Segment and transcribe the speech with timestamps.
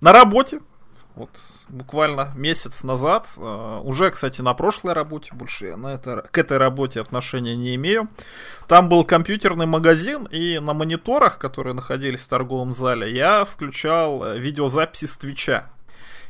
[0.00, 0.60] на работе,
[1.14, 1.30] вот
[1.68, 6.58] буквально месяц назад, э, уже, кстати, на прошлой работе, больше я на это, к этой
[6.58, 8.08] работе отношения не имею.
[8.68, 14.38] Там был компьютерный магазин, и на мониторах, которые находились в торговом зале, я включал э,
[14.38, 15.70] видеозаписи с Твича.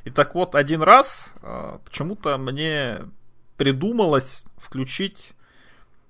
[0.04, 3.00] И так вот, один раз э, почему-то мне
[3.56, 5.32] придумалось включить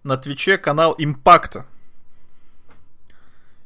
[0.04, 1.66] на Твиче канал Импакта.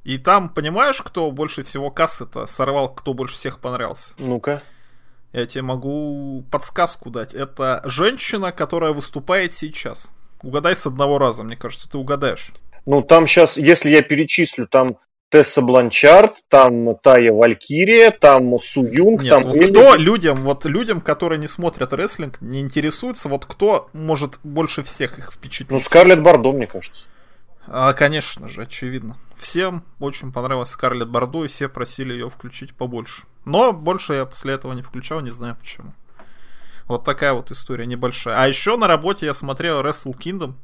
[0.04, 4.12] И там, понимаешь, кто больше всего кассы-то сорвал, кто больше всех понравился?
[4.18, 4.62] Ну-ка.
[5.32, 7.34] Я тебе могу подсказку дать.
[7.34, 10.10] Это женщина, которая выступает сейчас.
[10.42, 12.52] Угадай с одного раза, мне кажется, ты угадаешь.
[12.86, 14.98] Ну, там сейчас, если я перечислю, там
[15.30, 19.72] Тесса Бланчард, там Тая Валькирия, там Су Юнг, Нет, там вот Элли.
[19.72, 25.18] кто людям, вот людям, которые не смотрят рестлинг, не интересуются, вот кто может больше всех
[25.18, 25.70] их впечатлить?
[25.72, 27.06] Ну, Скарлетт Бардо, мне кажется.
[27.66, 29.16] А, конечно же, очевидно.
[29.36, 33.24] Всем очень понравилась Скарлетт Бардо, и все просили ее включить побольше.
[33.44, 35.92] Но больше я после этого не включал, не знаю почему.
[36.86, 38.36] Вот такая вот история небольшая.
[38.38, 40.54] А еще на работе я смотрел Wrestle Kingdom.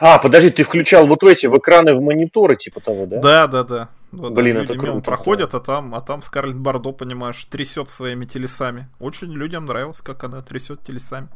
[0.00, 3.20] А, подожди, ты включал вот эти, в экраны, в мониторы, типа того, да?
[3.20, 3.88] Да, да, да.
[4.10, 8.88] Вот, Блин, это круто, проходят, а там, а там Скарлетт Бардо, понимаешь, трясет своими телесами.
[8.98, 11.28] Очень людям нравилось, как она трясет телесами.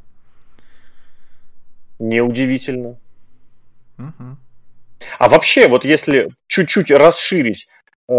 [1.98, 2.96] Неудивительно.
[5.18, 7.68] А вообще, вот если чуть-чуть расширить,
[8.08, 8.12] э,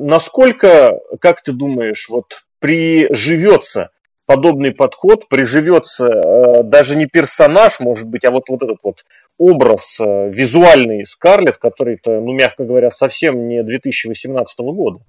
[0.00, 3.90] насколько, как ты думаешь, вот приживется
[4.26, 9.04] подобный подход, приживется э, даже не персонаж, может быть, а вот, вот этот вот
[9.38, 15.00] образ э, визуальный Скарлетт, который-то, ну, мягко говоря, совсем не 2018 года.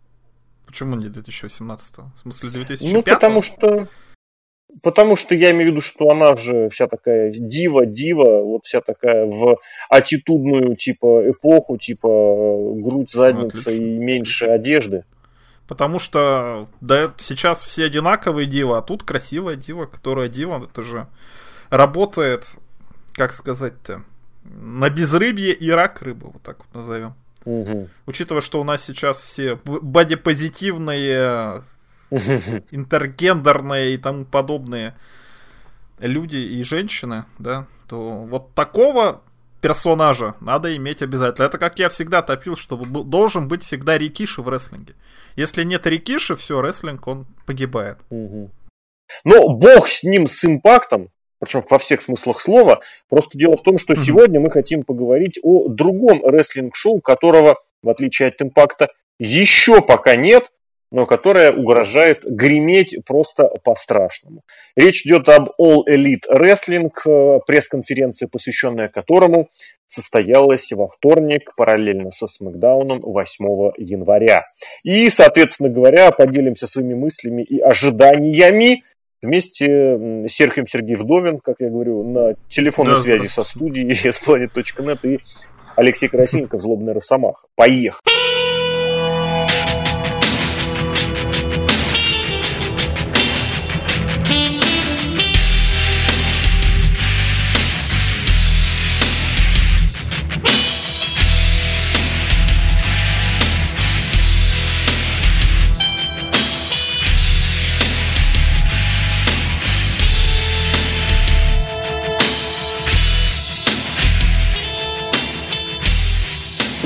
[0.65, 1.97] Почему не 2018?
[1.97, 2.93] В смысле 2005?
[2.93, 3.87] Ну, потому что...
[4.83, 8.81] Потому что я имею в виду, что она же вся такая дива, дива, вот вся
[8.81, 9.57] такая в
[9.89, 12.07] аттитудную типа эпоху, типа
[12.75, 13.83] грудь, задница Отлично.
[13.83, 15.05] и меньше одежды.
[15.67, 21.07] Потому что да, сейчас все одинаковые дива, а тут красивая дива, которая дива, это же
[21.69, 22.51] работает,
[23.13, 24.03] как сказать-то,
[24.43, 27.13] на безрыбье и рак рыбы, вот так вот назовем.
[27.45, 27.89] Мгм.
[28.05, 31.63] Учитывая, что у нас сейчас все бодипозитивные,
[32.71, 34.95] интергендерные и тому подобные
[35.99, 39.21] люди и женщины, да, то вот такого
[39.61, 41.45] персонажа надо иметь обязательно.
[41.45, 44.95] Это как я всегда топил, что должен быть всегда Рикиши в рестлинге.
[45.35, 47.97] Если нет Рикиши, все, рестлинг, он погибает.
[48.09, 48.51] Мгм.
[49.23, 51.09] Но бог с ним, с импактом,
[51.39, 52.79] причем во всех смыслах слова.
[53.09, 54.01] Просто дело в том, что Мгм.
[54.01, 60.49] сегодня мы хотим поговорить о другом рестлинг-шоу, которого, в отличие от импакта, еще пока нет,
[60.91, 64.41] но которое угрожает греметь просто по-страшному.
[64.75, 69.49] Речь идет об All Elite Wrestling, э, пресс-конференция, посвященная которому
[69.85, 74.41] состоялась во вторник, параллельно со Смакдауном 8 января.
[74.83, 78.83] И, соответственно говоря, поделимся своими мыслями и ожиданиями
[79.21, 84.99] вместе с Серхием Сергей Вдовин, как я говорю, на телефонной Да, связи со студией splanet.net
[85.03, 85.19] и
[85.75, 87.47] Алексей Красильников, Злобная Росомаха.
[87.55, 88.18] Поехали!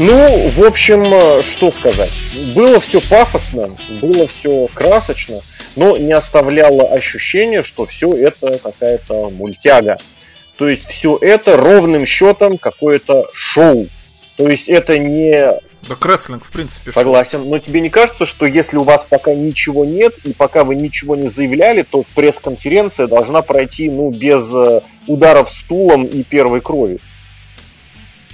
[0.06, 2.12] Ну, в общем, э, что сказать.
[2.54, 5.40] Было все пафосно, было все красочно,
[5.78, 9.98] но не оставляло ощущения, что все это какая-то мультяга.
[10.58, 13.88] То есть все это ровным счетом какое-то шоу.
[14.36, 15.54] То есть это не
[15.88, 16.92] Да рестлинг, в принципе.
[16.92, 17.48] Согласен.
[17.48, 21.16] Но тебе не кажется, что если у вас пока ничего нет, и пока вы ничего
[21.16, 27.00] не заявляли, то пресс-конференция должна пройти ну, без э, ударов стулом и первой крови?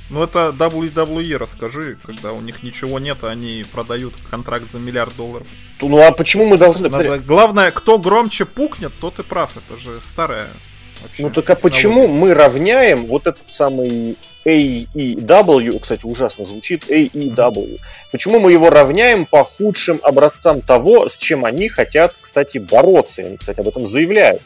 [0.09, 5.15] Ну это WWE, расскажи, когда у них ничего нет, а они продают контракт за миллиард
[5.15, 5.45] долларов.
[5.81, 6.89] Ну а почему мы должны...
[6.89, 9.51] Надо- главное, кто громче пукнет, тот и прав.
[9.55, 10.47] Это же старая
[11.01, 17.77] вообще Ну так а почему мы равняем вот этот самый AEW, кстати, ужасно звучит, AEW,
[18.11, 23.21] почему мы его равняем по худшим образцам того, с чем они хотят, кстати, бороться?
[23.21, 24.41] Они, кстати, об этом заявляют.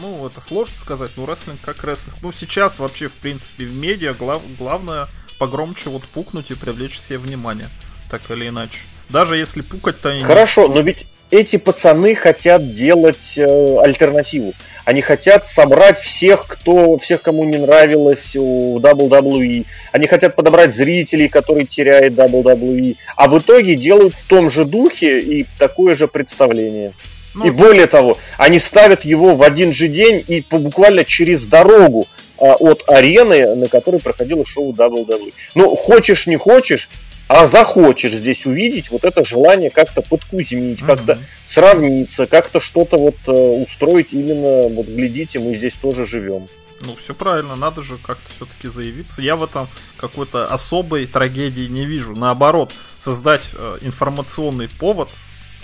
[0.00, 2.16] Ну, это сложно сказать, ну, рестлинг как рестлинг.
[2.22, 5.08] Ну, сейчас вообще, в принципе, в медиа глав- главное
[5.38, 7.68] погромче вот пукнуть и привлечь к себе внимание.
[8.10, 8.78] Так или иначе.
[9.08, 14.52] Даже если пукать-то Хорошо, но ведь эти пацаны хотят делать э, альтернативу.
[14.84, 19.64] Они хотят собрать всех, кто, всех, кому не нравилось у WWE.
[19.92, 22.96] Они хотят подобрать зрителей, которые теряют WWE.
[23.16, 26.92] А в итоге делают в том же духе и такое же представление.
[27.34, 32.06] Ну, и более того, они ставят его в один же день и буквально через дорогу
[32.38, 35.32] а, от арены, на которой проходило шоу WWE.
[35.54, 36.88] Ну, хочешь, не хочешь,
[37.28, 40.86] а захочешь здесь увидеть вот это желание как-то подкузмить, mm-hmm.
[40.86, 46.46] как-то сравниться, как-то что-то вот э, устроить именно, вот глядите, мы здесь тоже живем.
[46.84, 49.22] Ну, все правильно, надо же как-то все-таки заявиться.
[49.22, 52.14] Я в этом какой-то особой трагедии не вижу.
[52.16, 55.08] Наоборот, создать э, информационный повод,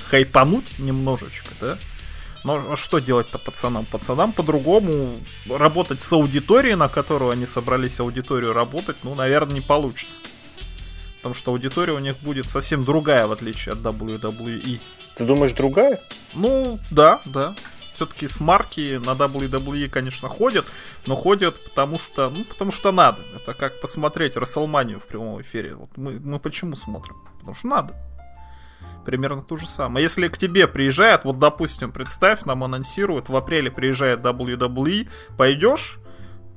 [0.09, 1.79] хайпануть немножечко, да?
[2.45, 3.85] Но а что делать-то пацанам?
[3.85, 5.15] Пацанам по-другому
[5.51, 10.21] работать с аудиторией, на которую они собрались аудиторию работать, ну, наверное, не получится.
[11.17, 14.79] Потому что аудитория у них будет совсем другая, в отличие от WWE.
[15.17, 15.99] Ты думаешь, другая?
[16.35, 17.55] Ну, да, да.
[17.95, 20.65] Все-таки с марки на WWE, конечно, ходят,
[21.07, 23.19] но ходят потому что, ну, потому что надо.
[23.35, 25.75] Это как посмотреть Расселманию в прямом эфире.
[25.75, 27.17] Вот мы, мы почему смотрим?
[27.39, 27.95] Потому что надо.
[29.05, 30.03] Примерно то же самое.
[30.03, 35.99] Если к тебе приезжает, вот, допустим, представь, нам анонсируют, в апреле приезжает WWE, пойдешь?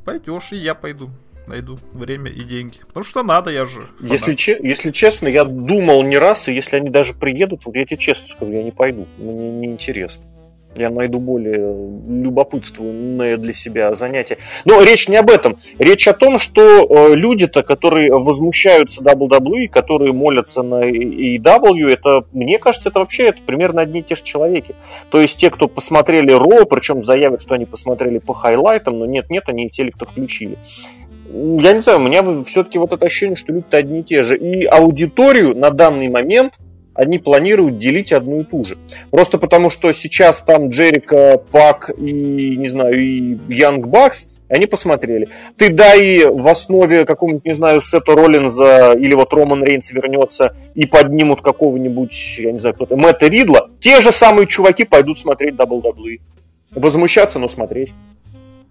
[0.05, 1.09] Пойдешь, и я пойду
[1.47, 2.77] найду время и деньги.
[2.87, 3.87] Потому что надо, я же.
[3.99, 7.85] Если, че- если честно, я думал не раз, и если они даже приедут, вот я
[7.85, 9.07] тебе честно скажу, я не пойду.
[9.17, 10.23] Мне не интересно.
[10.75, 11.75] Я найду более
[12.07, 14.37] любопытственное для себя занятие.
[14.63, 15.59] Но речь не об этом.
[15.79, 22.57] Речь о том, что э, люди-то, которые возмущаются WWE, которые молятся на AEW, это, мне
[22.57, 24.75] кажется, это вообще это примерно одни и те же человеки.
[25.09, 29.43] То есть те, кто посмотрели Ро, причем заявят, что они посмотрели по хайлайтам, но нет-нет,
[29.47, 30.57] они и те, кто включили
[31.33, 34.37] я не знаю, у меня все-таки вот это ощущение, что люди-то одни и те же.
[34.37, 36.55] И аудиторию на данный момент
[37.01, 38.77] они планируют делить одну и ту же.
[39.09, 42.11] Просто потому, что сейчас там Джерика, Пак и,
[42.57, 45.29] не знаю, и Янг Бакс, они посмотрели.
[45.57, 50.85] Ты дай в основе какого-нибудь, не знаю, Сета Роллинза или вот Роман Рейнс вернется и
[50.85, 56.19] поднимут какого-нибудь, я не знаю, кто-то, Мэтта Ридла, те же самые чуваки пойдут смотреть WWE.
[56.71, 57.93] Возмущаться, но смотреть.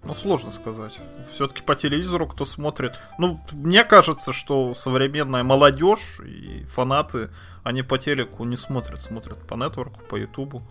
[0.03, 0.99] Ну, сложно сказать.
[1.31, 2.93] Все-таки по телевизору кто смотрит.
[3.19, 7.29] Ну, мне кажется, что современная молодежь и фанаты,
[7.63, 10.63] они по телеку не смотрят, смотрят по нетворку, по ютубу,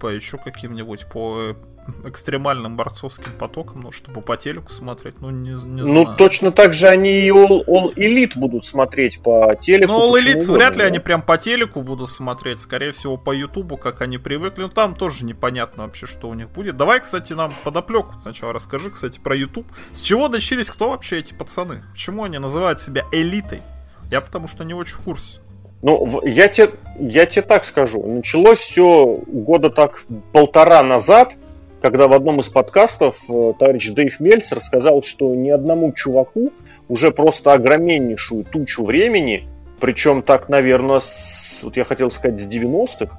[0.00, 1.56] по еще каким-нибудь, по
[2.04, 6.16] экстремальным борцовским потоком, ну, чтобы по телеку смотреть, ну, не, не Ну, знаю.
[6.16, 9.92] точно так же они и All, All Elite будут смотреть по телеку.
[9.92, 10.86] Ну, All Elite вряд ли да?
[10.88, 14.62] они прям по телеку будут смотреть, скорее всего, по Ютубу, как они привыкли.
[14.62, 16.76] Ну, там тоже непонятно вообще, что у них будет.
[16.76, 19.66] Давай, кстати, нам подоплеку сначала расскажи, кстати, про Ютуб.
[19.92, 21.82] С чего начались, кто вообще эти пацаны?
[21.92, 23.62] Почему они называют себя элитой?
[24.10, 25.40] Я потому что не очень в курсе.
[25.82, 28.02] Ну, я тебе, я тебе так скажу.
[28.02, 31.34] Началось все года так полтора назад–
[31.80, 36.52] когда в одном из подкастов э, товарищ Дэйв Мельц рассказал, что ни одному чуваку
[36.88, 39.48] уже просто огромнейшую тучу времени,
[39.80, 43.16] причем так, наверное, с, вот я хотел сказать, с 90-х,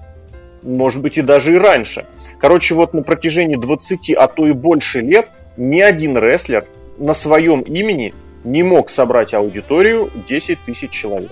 [0.61, 2.05] может быть и даже и раньше.
[2.39, 6.65] Короче, вот на протяжении 20, а то и больше лет ни один рестлер
[6.97, 8.13] на своем имени
[8.43, 11.31] не мог собрать аудиторию 10 тысяч человек.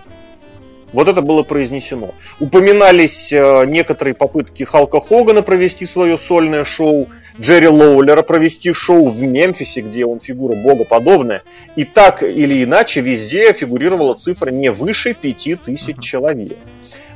[0.93, 2.13] Вот это было произнесено.
[2.39, 9.21] Упоминались э, некоторые попытки Халка Хогана провести свое сольное шоу, Джерри Лоулера провести шоу в
[9.21, 11.43] Мемфисе, где он фигура богоподобная.
[11.75, 16.57] И так или иначе везде фигурировала цифра не выше 5000 человек.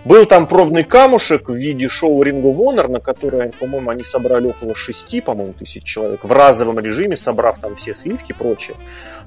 [0.03, 4.48] Был там пробный камушек в виде шоу Ring of Honor, на которое, по-моему, они собрали
[4.48, 8.75] около 6, по-моему, тысяч человек в разовом режиме, собрав там все сливки и прочее.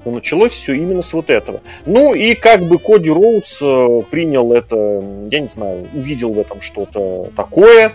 [0.03, 1.61] Но началось все именно с вот этого.
[1.85, 5.01] Ну и как бы Коди Роудс э, принял это,
[5.31, 7.93] я не знаю, увидел в этом что-то такое,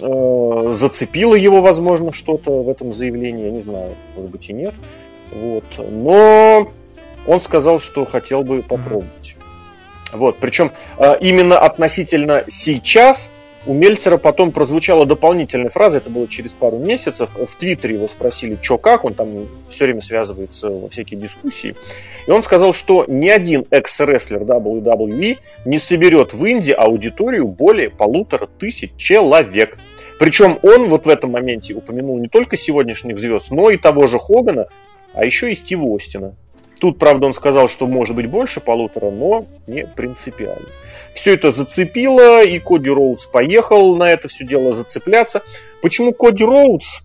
[0.00, 4.74] э, зацепило его, возможно, что-то в этом заявлении, я не знаю, может быть и нет.
[5.30, 5.64] Вот.
[5.78, 6.70] Но
[7.26, 9.35] он сказал, что хотел бы попробовать.
[10.12, 13.30] Вот, причем э, именно относительно сейчас
[13.66, 17.30] у Мельцера потом прозвучала дополнительная фраза, это было через пару месяцев.
[17.34, 21.74] В Твиттере его спросили, что как, он там все время связывается во всякие дискуссии.
[22.28, 28.46] И он сказал, что ни один экс-рестлер WWE не соберет в Индии аудиторию более полутора
[28.46, 29.76] тысяч человек.
[30.20, 34.20] Причем он вот в этом моменте упомянул не только сегодняшних звезд, но и того же
[34.20, 34.68] Хогана,
[35.12, 36.36] а еще и Стива Остина.
[36.80, 40.68] Тут, правда, он сказал, что может быть больше полутора, но не принципиально.
[41.14, 45.42] Все это зацепило, и Коди Роудс поехал на это все дело зацепляться.
[45.80, 47.00] Почему Коди Роудс?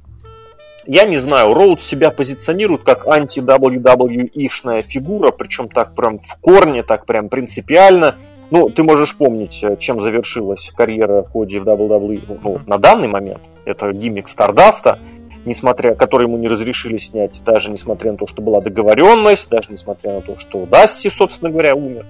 [0.86, 7.06] Я не знаю, Роудс себя позиционирует как анти-WWE-шная фигура, причем так прям в корне, так
[7.06, 8.18] прям принципиально.
[8.50, 13.42] Ну, ты можешь помнить, э, чем завершилась карьера Коди в WWE ну, на данный момент.
[13.64, 15.00] Это гиммик Стардаста,
[15.46, 20.14] несмотря, который ему не разрешили снять, даже несмотря на то, что была договоренность, даже несмотря
[20.16, 22.06] на то, что Дасти, собственно говоря, умер.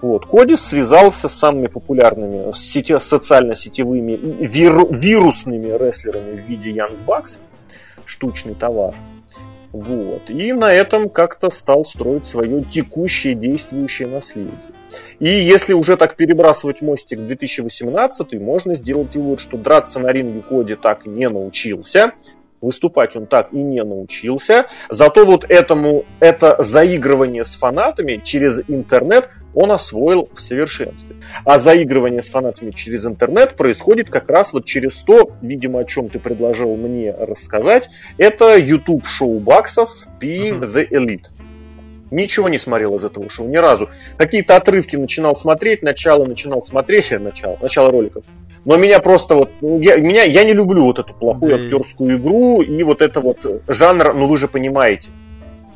[0.00, 0.26] Вот.
[0.26, 7.38] Кодис связался с самыми популярными сети, социально-сетевыми вир, вирусными рестлерами в виде Young Bucks,
[8.06, 8.94] штучный товар.
[9.72, 10.30] Вот.
[10.30, 14.72] И на этом как-то стал строить свое текущее действующее наследие.
[15.20, 20.42] И если уже так перебрасывать мостик в 2018, можно сделать вывод, что драться на ринге
[20.42, 22.12] Коди так и не научился,
[22.60, 24.66] выступать он так и не научился.
[24.88, 31.16] Зато вот этому, это заигрывание с фанатами через интернет он освоил в совершенстве.
[31.44, 36.08] А заигрывание с фанатами через интернет происходит как раз вот через то, видимо, о чем
[36.08, 37.88] ты предложил мне рассказать,
[38.18, 39.90] это YouTube шоу Баксов
[40.20, 41.26] Being the Elite.
[42.10, 43.88] Ничего не смотрел из этого шоу, ни разу.
[44.16, 48.24] Какие-то отрывки начинал смотреть, начало начинал смотреть, начало, начало роликов.
[48.64, 51.64] Но меня просто вот, ну, я, меня, я не люблю вот эту плохую да.
[51.64, 53.38] актерскую игру и вот это вот
[53.68, 55.10] жанр, ну вы же понимаете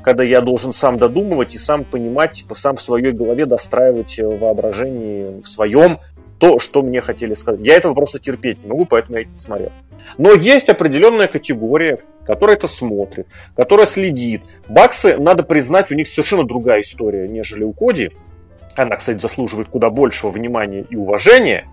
[0.05, 4.27] когда я должен сам додумывать и сам понимать, типа сам в своей голове достраивать э,
[4.27, 5.99] воображение в своем
[6.39, 7.61] то, что мне хотели сказать.
[7.63, 9.73] Я этого просто терпеть не могу, поэтому я это не смотрел.
[10.19, 13.27] Но есть определенная категория, которая это смотрит,
[13.57, 14.43] которая следит.
[14.69, 18.11] Баксы, надо признать, у них совершенно другая история, нежели у Коди.
[18.77, 21.65] Она, кстати, заслуживает куда большего внимания и уважения,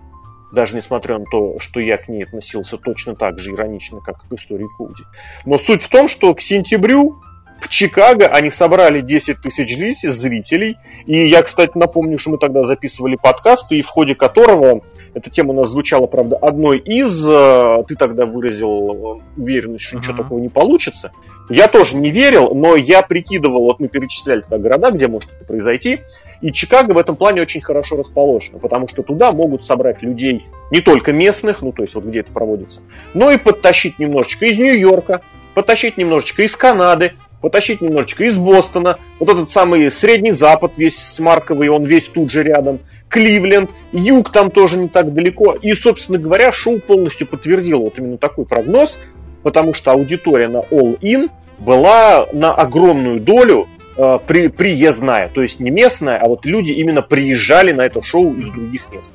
[0.52, 4.32] даже несмотря на то, что я к ней относился точно так же иронично, как к
[4.32, 5.04] истории Коди.
[5.44, 7.20] Но суть в том, что к сентябрю
[7.62, 10.76] в Чикаго они собрали 10 тысяч зрителей.
[11.06, 14.82] И я, кстати, напомню, что мы тогда записывали подкаст, и в ходе которого
[15.14, 17.24] эта тема у нас звучала, правда, одной из.
[17.26, 20.00] Э, ты тогда выразил э, уверенность, что uh-huh.
[20.00, 21.12] ничего такого не получится.
[21.50, 25.44] Я тоже не верил, но я прикидывал, вот мы перечисляли тогда города, где может это
[25.44, 26.00] произойти.
[26.40, 30.80] И Чикаго в этом плане очень хорошо расположено, потому что туда могут собрать людей не
[30.80, 32.80] только местных, ну то есть вот где это проводится,
[33.14, 35.20] но и подтащить немножечко из Нью-Йорка,
[35.54, 41.68] потащить немножечко из Канады, потащить немножечко из Бостона, вот этот самый Средний Запад весь смарковый,
[41.68, 45.54] он весь тут же рядом, Кливленд, Юг там тоже не так далеко.
[45.60, 48.98] И, собственно говоря, шоу полностью подтвердило вот именно такой прогноз,
[49.42, 55.60] потому что аудитория на All In была на огромную долю э, при, приездная, то есть
[55.60, 59.12] не местная, а вот люди именно приезжали на это шоу из других мест.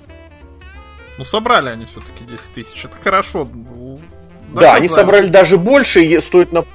[1.18, 3.46] Ну, собрали они все-таки 10 тысяч, это хорошо.
[3.46, 4.62] Доказали.
[4.62, 6.66] Да, они собрали даже больше, и стоит на,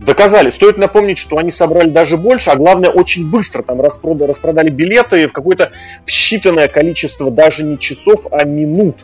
[0.00, 0.50] доказали.
[0.50, 5.28] Стоит напомнить, что они собрали даже больше, а главное, очень быстро там распродали, распродали билеты
[5.28, 5.70] в какое-то
[6.06, 8.96] считанное количество даже не часов, а минут.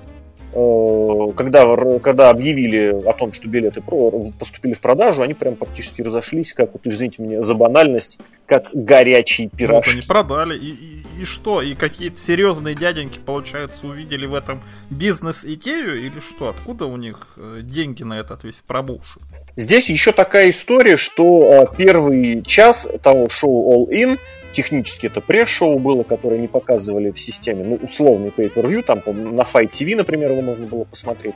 [1.36, 3.82] Когда, когда объявили о том, что билеты
[4.38, 9.48] поступили в продажу, они прям практически разошлись, как, вот, извините меня за банальность, как горячий
[9.48, 9.84] пирог.
[9.84, 11.60] Вот они продали, и, и, и что?
[11.60, 16.48] И какие-то серьезные дяденьки, получается, увидели в этом бизнес Икею, или что?
[16.48, 19.20] Откуда у них э, деньги на этот весь промоушен?
[19.56, 24.18] Здесь еще такая история, что э, первый час того шоу All In–
[24.56, 29.70] технически это пресс-шоу было, которое не показывали в системе, ну, условный pay-per-view, там на Fight
[29.70, 31.34] TV, например, его можно было посмотреть.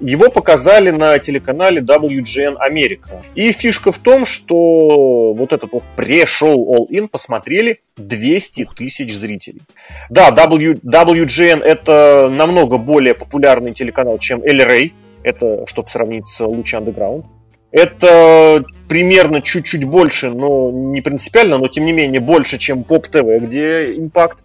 [0.00, 3.22] Его показали на телеканале WGN Америка.
[3.34, 9.62] И фишка в том, что вот этот вот пресс-шоу All In посмотрели 200 тысяч зрителей.
[10.10, 14.92] Да, w, WGN это намного более популярный телеканал, чем Rey.
[15.22, 17.24] Это, чтобы сравнить с Лучи Underground.
[17.70, 23.24] Это примерно чуть-чуть больше, но не принципиально, но тем не менее больше, чем Поп ТВ,
[23.40, 24.38] где импакт.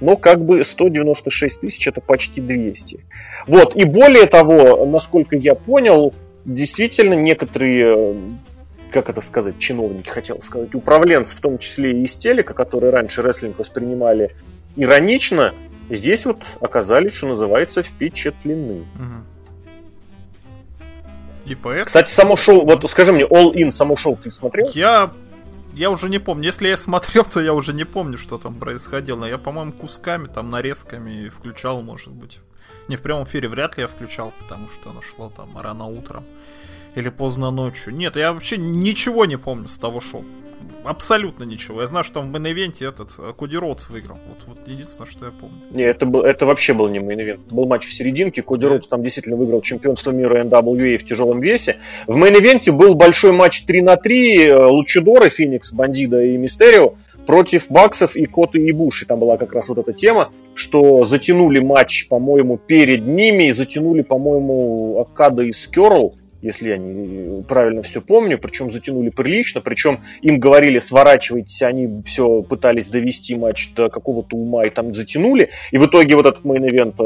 [0.00, 3.00] Но как бы 196 тысяч это почти 200.
[3.46, 6.12] Вот, и более того, насколько я понял,
[6.44, 8.14] действительно некоторые
[8.92, 13.20] как это сказать, чиновники, хотел сказать, управленцы, в том числе и из телека, которые раньше
[13.20, 14.34] рестлинг воспринимали
[14.74, 15.54] иронично,
[15.90, 18.80] здесь вот оказались, что называется, впечатлены.
[18.94, 19.35] Угу.
[21.46, 21.86] И поэтому...
[21.86, 24.70] Кстати, само шоу, вот скажи мне, All In, само шоу ты смотрел?
[24.74, 25.12] Я
[25.74, 26.44] я уже не помню.
[26.44, 29.26] Если я смотрел, то я уже не помню, что там происходило.
[29.26, 32.38] Я, по-моему, кусками, там, нарезками включал, может быть.
[32.88, 36.24] Не в прямом эфире вряд ли я включал, потому что оно шло там рано утром
[36.94, 37.94] или поздно ночью.
[37.94, 40.24] Нет, я вообще ничего не помню с того шоу
[40.84, 41.80] абсолютно ничего.
[41.80, 44.18] Я знаю, что в main event е этот э, Коди Роудс выиграл.
[44.28, 45.56] Вот, вот единственное, что я помню.
[45.70, 47.52] Не, это, был, это вообще был не main event.
[47.52, 48.42] Был матч в серединке.
[48.42, 51.78] Коди Роудс там действительно выиграл чемпионство мира NWA в тяжелом весе.
[52.06, 56.36] В main event е был большой матч 3 на 3 э, Лучидоры, Феникс, Бандидо и
[56.36, 56.94] Мистерио
[57.26, 59.06] против Баксов и Коты Ибуши.
[59.06, 64.02] Там была как раз вот эта тема, что затянули матч, по-моему, перед ними, и затянули,
[64.02, 70.38] по-моему, Окада и Скерл если я не правильно все помню, причем затянули прилично, причем им
[70.38, 75.86] говорили сворачивайтесь, они все пытались довести матч до какого-то ума и там затянули, и в
[75.86, 76.96] итоге вот этот main event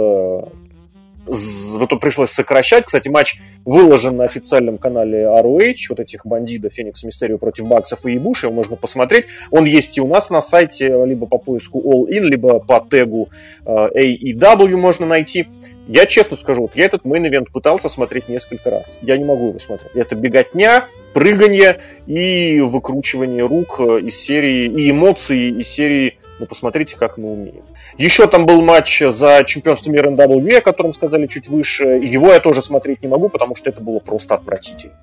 [1.80, 2.86] это пришлось сокращать.
[2.86, 8.12] Кстати, матч выложен на официальном канале ROH, вот этих бандитов Феникс Мистерио против Баксов и
[8.12, 9.26] Ибуши, его можно посмотреть.
[9.50, 13.28] Он есть и у нас на сайте, либо по поиску All In, либо по тегу
[13.64, 15.46] э, AEW можно найти.
[15.88, 18.98] Я честно скажу, вот я этот main event пытался смотреть несколько раз.
[19.02, 19.90] Я не могу его смотреть.
[19.94, 26.96] Это беготня, прыганье и выкручивание рук э, из серии, и эмоции из серии ну, посмотрите,
[26.96, 27.64] как мы умеем.
[27.98, 31.84] Еще там был матч за чемпионство мира NWA, о котором сказали чуть выше.
[31.84, 34.94] Его я тоже смотреть не могу, потому что это было просто отвратительно.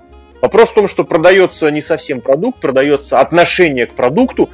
[0.42, 4.50] Вопрос в том, что продается не совсем продукт, продается отношение к продукту.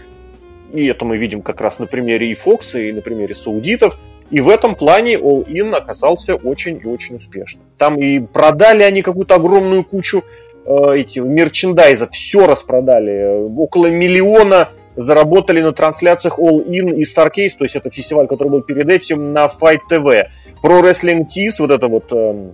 [0.73, 3.97] И это мы видим как раз на примере и Фокса, и на примере саудитов.
[4.29, 7.63] И в этом плане All In оказался очень и очень успешным.
[7.77, 10.23] Там и продали они какую-то огромную кучу
[10.65, 13.45] э, эти мерчендайза, все распродали.
[13.57, 18.61] Около миллиона заработали на трансляциях All In и Starcase, то есть это фестиваль, который был
[18.61, 20.27] перед этим на Fight TV.
[20.63, 22.51] Pro Wrestling Tees, вот это вот э,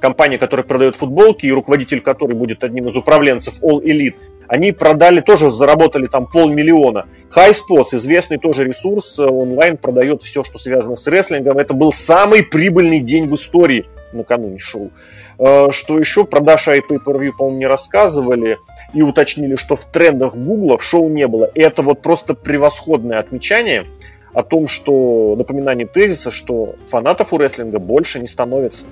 [0.00, 4.14] компания, которая продает футболки и руководитель которой будет одним из управленцев All Elite,
[4.48, 7.06] они продали, тоже заработали там полмиллиона.
[7.34, 11.58] High Spots, известный тоже ресурс, э, онлайн продает все, что связано с рестлингом.
[11.58, 14.90] Это был самый прибыльный день в истории накануне шоу.
[15.38, 18.58] Э, что еще про Dash и Pay-Per-View, по-моему, не рассказывали
[18.94, 21.44] и уточнили, что в трендах Гугла шоу не было.
[21.54, 23.86] И это вот просто превосходное отмечание
[24.32, 28.84] о том, что напоминание тезиса, что фанатов у рестлинга больше не становится.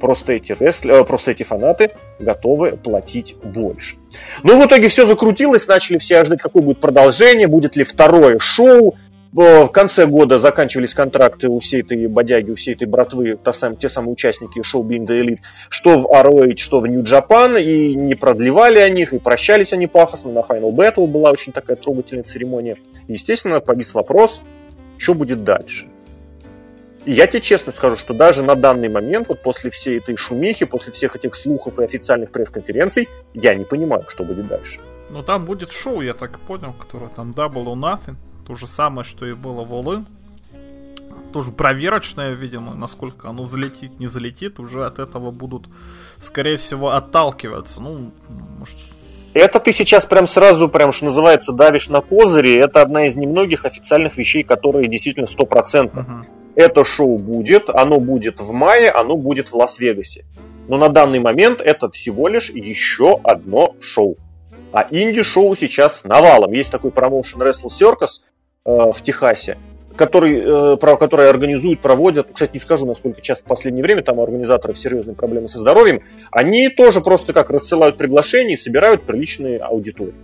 [0.00, 0.90] Просто эти, ресл...
[0.90, 1.90] Э, просто эти фанаты
[2.20, 3.96] готовы платить больше.
[4.42, 8.96] Ну, в итоге все закрутилось, начали все ждать, какое будет продолжение, будет ли второе шоу,
[9.32, 13.76] в конце года заканчивались контракты у всей этой бодяги, у всей этой братвы, та сам,
[13.76, 17.94] те самые участники шоу Being the Elite, что в ROH, что в New Japan, и
[17.94, 20.32] не продлевали о них, и прощались они пафосно.
[20.32, 22.76] На Final Battle была очень такая трогательная церемония.
[23.06, 24.42] естественно, повис вопрос,
[24.96, 25.86] что будет дальше.
[27.04, 30.66] И я тебе честно скажу, что даже на данный момент, вот после всей этой шумихи,
[30.66, 34.80] после всех этих слухов и официальных пресс-конференций, я не понимаю, что будет дальше.
[35.10, 38.16] Ну там будет шоу, я так понял, которое там Double or Nothing.
[38.48, 40.04] То же самое, что и было в All
[41.32, 44.58] Тоже проверочное, видимо, насколько оно взлетит, не залетит.
[44.58, 45.68] Уже от этого будут,
[46.18, 47.82] скорее всего, отталкиваться.
[47.82, 48.10] Ну,
[48.58, 48.78] может,
[49.34, 52.56] это ты сейчас прям сразу, прям, что называется, давишь на козыри.
[52.56, 56.00] Это одна из немногих официальных вещей, которые действительно стопроцентно.
[56.00, 56.26] Uh-huh.
[56.56, 60.24] Это шоу будет, оно будет в мае, оно будет в Лас-Вегасе.
[60.68, 64.16] Но на данный момент это всего лишь еще одно шоу.
[64.72, 66.52] А инди-шоу сейчас навалом.
[66.52, 68.22] Есть такой промоушен Wrestle Circus,
[68.68, 69.56] в Техасе,
[69.96, 74.18] который, э, про, которые организуют, проводят, кстати, не скажу, насколько часто в последнее время, там
[74.18, 79.58] у организаторов серьезные проблемы со здоровьем, они тоже просто как рассылают приглашения и собирают приличные
[79.58, 80.14] аудитории.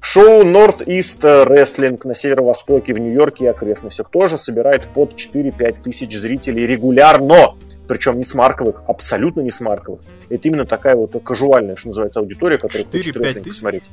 [0.00, 6.16] Шоу North East Wrestling на северо-востоке, в Нью-Йорке и окрестностях тоже собирает под 4-5 тысяч
[6.16, 7.56] зрителей регулярно.
[7.88, 10.02] Причем не с марковых, абсолютно не с марковых.
[10.28, 13.84] Это именно такая вот казуальная, что называется, аудитория, которая хочет рестлинг смотреть.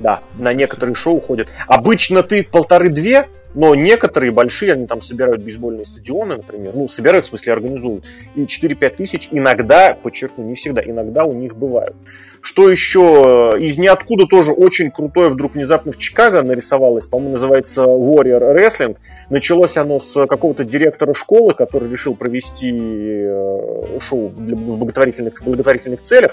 [0.00, 1.48] Да, на некоторые шоу ходят.
[1.66, 7.28] Обычно ты полторы-две, но некоторые большие, они там собирают бейсбольные стадионы, например, ну, собирают, в
[7.28, 11.94] смысле, организуют, и 4-5 тысяч иногда, подчеркну, не всегда, иногда у них бывают.
[12.40, 13.52] Что еще?
[13.56, 18.96] Из ниоткуда тоже очень крутое вдруг внезапно в Чикаго нарисовалось, по-моему, называется Warrior Wrestling.
[19.30, 26.32] Началось оно с какого-то директора школы, который решил провести э, шоу в благотворительных, благотворительных целях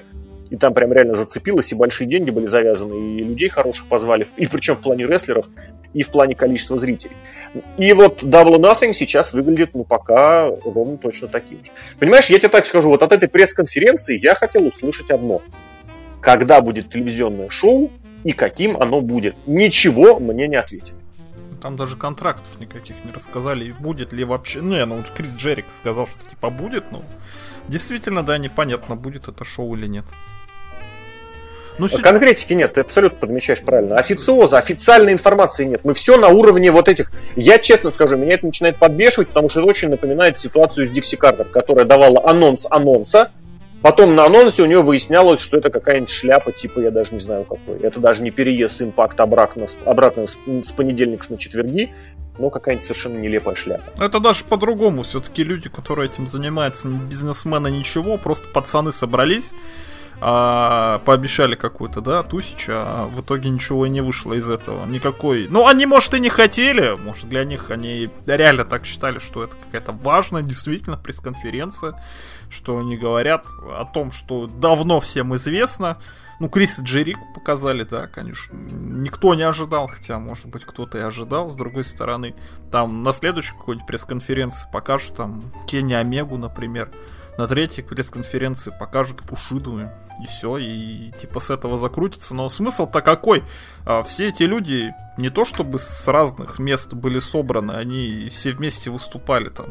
[0.49, 4.47] и там прям реально зацепилось, и большие деньги были завязаны, и людей хороших позвали, и
[4.47, 5.47] причем в плане рестлеров,
[5.93, 7.15] и в плане количества зрителей.
[7.77, 11.71] И вот Double Nothing сейчас выглядит, ну, пока ровно точно таким же.
[11.99, 15.41] Понимаешь, я тебе так скажу, вот от этой пресс-конференции я хотел услышать одно.
[16.21, 17.91] Когда будет телевизионное шоу
[18.23, 19.35] и каким оно будет?
[19.47, 20.97] Ничего мне не ответили.
[21.61, 24.61] Там даже контрактов никаких не рассказали, будет ли вообще...
[24.61, 27.03] Не, ну Крис Джерик сказал, что типа будет, но
[27.67, 30.05] действительно, да, непонятно, будет это шоу или нет.
[31.79, 33.95] Ну, Конкретики нет, ты абсолютно подмечаешь правильно.
[33.95, 35.81] Официоза, официальной информации нет.
[35.83, 37.11] Мы все на уровне вот этих...
[37.35, 41.15] Я честно скажу, меня это начинает подбешивать, потому что это очень напоминает ситуацию с Дикси
[41.15, 43.31] Картер, которая давала анонс анонса,
[43.81, 47.45] Потом на анонсе у нее выяснялось, что это какая-нибудь шляпа, типа, я даже не знаю
[47.45, 47.79] какой.
[47.79, 51.93] Это даже не переезд импакт обратно, обратно с, с понедельника на четверги,
[52.37, 54.03] но какая-нибудь совершенно нелепая шляпа.
[54.03, 55.03] Это даже по-другому.
[55.03, 59.53] Все-таки люди, которые этим занимаются, бизнесмены ничего, просто пацаны собрались,
[60.21, 64.85] а, пообещали какую-то, да, тысячу, а в итоге ничего и не вышло из этого.
[64.85, 65.47] Никакой.
[65.49, 66.95] Ну, они, может, и не хотели.
[66.97, 72.01] Может, для них они реально так считали, что это какая-то важная, действительно, пресс-конференция.
[72.49, 75.97] Что они говорят о том, что давно всем известно.
[76.39, 78.55] Ну, Крис и Джерику показали, да, конечно.
[78.55, 81.49] Никто не ожидал, хотя, может быть, кто-то и ожидал.
[81.49, 82.33] С другой стороны,
[82.71, 86.91] там на следующей какой-нибудь пресс-конференции покажут там Кенни Омегу, например.
[87.39, 89.89] На третьей пресс-конференции покажут Пушиду
[90.21, 92.35] и все, и типа с этого закрутится.
[92.35, 93.45] Но смысл-то какой?
[93.85, 98.89] А, все эти люди не то чтобы с разных мест были собраны, они все вместе
[98.89, 99.67] выступали там.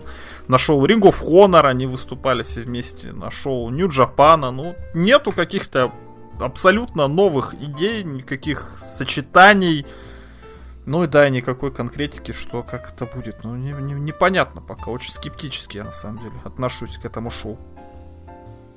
[0.46, 4.50] На шоу Ring of Honor они выступали все вместе, на шоу New Japan.
[4.50, 5.92] Ну, нету каких-то
[6.40, 9.84] абсолютно новых идей, никаких сочетаний.
[10.88, 13.44] Ну и да, никакой конкретики, что как это будет.
[13.44, 14.90] Ну, не, не, непонятно пока.
[14.90, 17.58] Очень скептически я на самом деле отношусь к этому шоу.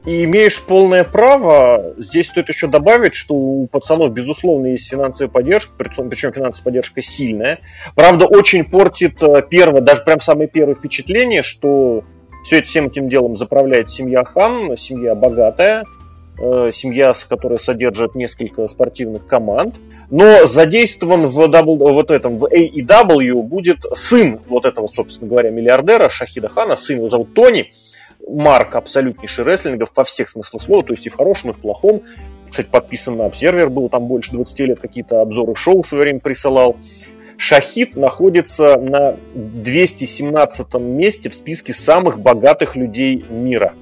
[0.03, 1.93] И имеешь полное право.
[1.97, 7.61] Здесь стоит еще добавить, что у пацанов, безусловно, есть финансовая поддержка, причем финансовая поддержка сильная.
[7.95, 12.03] Правда, очень портит э, первое, даже прям самое первое впечатление, что
[12.43, 15.85] все это всем этим делом заправляет семья Хан, семья богатая,
[16.71, 19.75] семья, которая содержит несколько спортивных команд.
[20.09, 26.09] Но задействован в, w, вот этом, в AEW будет сын вот этого, собственно говоря, миллиардера
[26.09, 27.71] Шахида Хана, сын его зовут Тони,
[28.27, 32.03] марк абсолютнейший рестлингов во всех смыслах слова, то есть и в хорошем, и в плохом.
[32.49, 36.19] Кстати, подписан на Обсервер, был там больше 20 лет, какие-то обзоры шоу в свое время
[36.19, 36.75] присылал.
[37.37, 43.73] Шахид находится на 217 месте в списке самых богатых людей мира.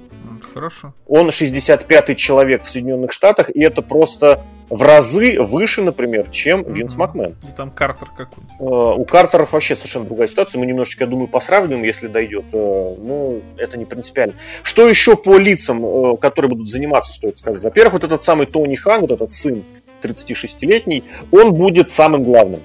[0.53, 0.93] Хорошо.
[1.07, 6.73] Он 65-й человек в Соединенных Штатах, и это просто в разы выше, например, чем mm-hmm.
[6.73, 7.35] Винс Макмен.
[7.43, 10.59] И там Картер какой uh, У Картеров вообще совершенно другая ситуация.
[10.59, 12.45] Мы немножечко, я думаю, посравним, если дойдет.
[12.51, 14.35] Uh, ну, это не принципиально.
[14.63, 17.63] Что еще по лицам, uh, которые будут заниматься, стоит сказать?
[17.63, 19.63] Во-первых, вот этот самый Тони Хан, вот этот сын
[20.03, 22.61] 36-летний, он будет самым главным.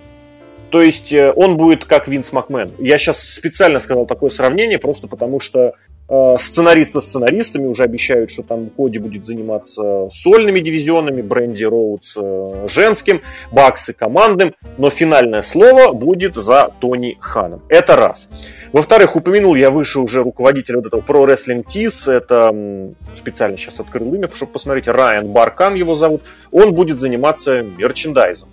[0.71, 2.73] То есть э, он будет как Винс Макмен.
[2.79, 5.75] Я сейчас специально сказал такое сравнение, просто потому что
[6.07, 12.67] Э, сценаристы сценаристами уже обещают, что там Коди будет заниматься сольными дивизионами, Бренди Роудс э,
[12.69, 17.63] женским, Баксы командным, но финальное слово будет за Тони Ханом.
[17.71, 18.29] Это раз.
[18.73, 24.13] Во-вторых, упомянул я выше уже руководителя вот этого Pro Wrestling Tees, это специально сейчас открыл
[24.15, 28.51] имя, чтобы посмотреть, Райан Баркан его зовут, он будет заниматься мерчендайзом.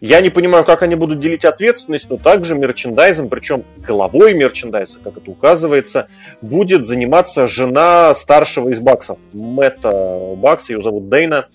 [0.00, 5.16] Я не понимаю, как они будут делить ответственность, но также мерчендайзом, причем головой мерчендайза, как
[5.16, 6.08] это указывается,
[6.40, 11.48] будет заниматься жена старшего из Баксов, Мэтта Бакса, ее зовут Дейна,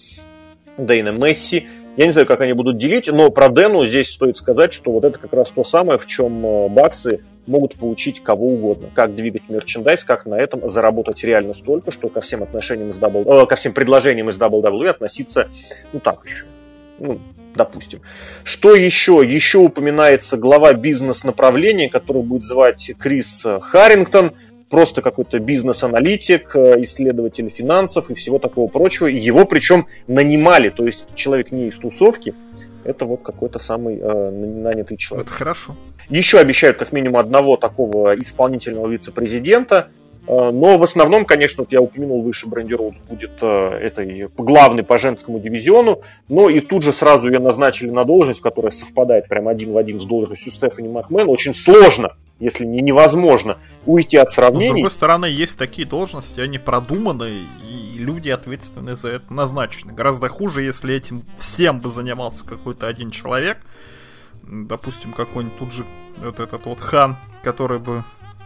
[0.77, 1.67] Дейна Месси.
[1.95, 5.05] Я не знаю, как они будут делить, но про Дэну здесь стоит сказать, что вот
[5.05, 8.89] это как раз то самое, в чем э, Баксы могут получить кого угодно.
[8.95, 13.43] Как двигать мерчендайз, как на этом заработать реально столько, что ко всем отношениям из double,
[13.43, 15.49] э, ко всем предложениям из WWE относиться,
[15.91, 16.45] ну так еще,
[16.99, 17.19] ну,
[17.55, 18.01] допустим.
[18.43, 19.21] Что еще?
[19.25, 24.33] Еще упоминается глава бизнес-направления, который будет звать Крис Харрингтон,
[24.69, 29.07] просто какой-то бизнес-аналитик, исследователь финансов и всего такого прочего.
[29.07, 32.33] И его причем нанимали, то есть человек не из тусовки,
[32.83, 35.27] это вот какой-то самый э, нанятый человек.
[35.27, 35.75] Это хорошо.
[36.09, 41.81] Еще обещают как минимум одного такого исполнительного вице-президента, Э, но в основном, конечно, вот я
[41.81, 46.93] упомянул выше, Бренди Роуз будет э, этой главный по женскому дивизиону, но и тут же
[46.93, 51.27] сразу ее назначили на должность, которая совпадает прям один в один с должностью Стефани Макмен.
[51.27, 54.67] Очень сложно, если не невозможно, уйти от сравнений.
[54.67, 59.91] Но, с другой стороны, есть такие должности, они продуманы, и люди ответственные за это назначены.
[59.91, 63.57] Гораздо хуже, если этим всем бы занимался какой-то один человек,
[64.43, 65.83] допустим, какой-нибудь тут же
[66.17, 68.03] вот этот вот хан, который бы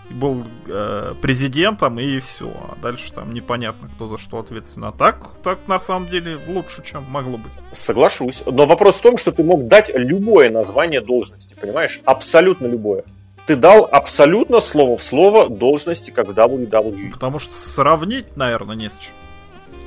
[0.09, 2.49] был э, президентом и все.
[2.49, 4.85] А дальше там непонятно, кто за что ответственен.
[4.87, 7.51] А так, так на самом деле лучше, чем могло быть.
[7.71, 8.43] Соглашусь.
[8.45, 12.01] Но вопрос в том, что ты мог дать любое название должности, понимаешь?
[12.05, 13.03] Абсолютно любое.
[13.45, 17.11] Ты дал абсолютно слово в слово должности, как в WWE.
[17.11, 19.13] Потому что сравнить, наверное, не с чем.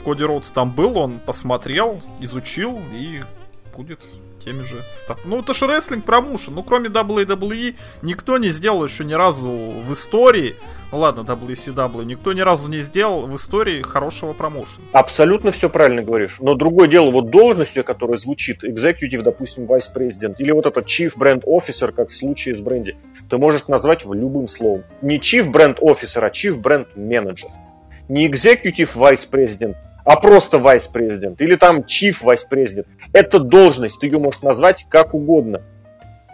[0.05, 3.21] Коди Роудс там был, он посмотрел, изучил и
[3.77, 4.07] будет
[4.45, 5.19] теми же стоп.
[5.25, 6.55] Ну, это же рестлинг промоушен.
[6.55, 10.57] Ну, кроме WWE, никто не сделал еще ни разу в истории.
[10.93, 14.87] Ну ладно, WCW, никто ни разу не сделал в истории хорошего промоушена.
[14.93, 16.39] Абсолютно все правильно говоришь.
[16.41, 21.13] Но другое дело, вот должностью, которая звучит, executive, допустим, vice president, или вот этот chief
[21.17, 22.97] brand officer, как в случае с бренди,
[23.29, 24.85] ты можешь назвать в любым словом.
[25.01, 27.49] Не chief brand officer, а chief brand manager.
[28.09, 32.87] Не executive vice president, а просто vice-президент или там chief vice-президент.
[33.13, 35.63] Это должность, ты ее можешь назвать как угодно.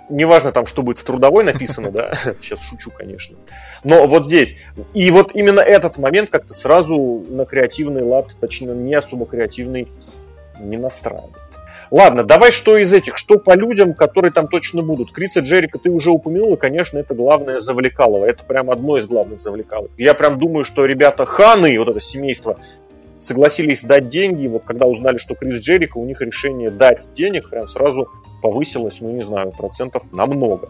[0.09, 3.37] неважно там, что будет в трудовой написано, да, сейчас шучу, конечно.
[3.85, 4.57] Но вот здесь,
[4.94, 9.88] и вот именно этот момент как-то сразу на креативный лад, точнее, не особо креативный,
[10.61, 11.37] не настраивает.
[11.90, 15.12] Ладно, давай что из этих, что по людям, которые там точно будут.
[15.12, 18.24] Криса Джерика ты уже упомянул, и, конечно, это главное завлекалово.
[18.24, 19.90] Это прям одно из главных завлекалов.
[19.96, 22.59] Я прям думаю, что ребята Ханы, вот это семейство,
[23.20, 24.46] согласились дать деньги.
[24.46, 28.09] Вот когда узнали, что Крис Джерика, у них решение дать денег прям сразу
[28.42, 30.68] повысилось, ну не знаю, процентов на много.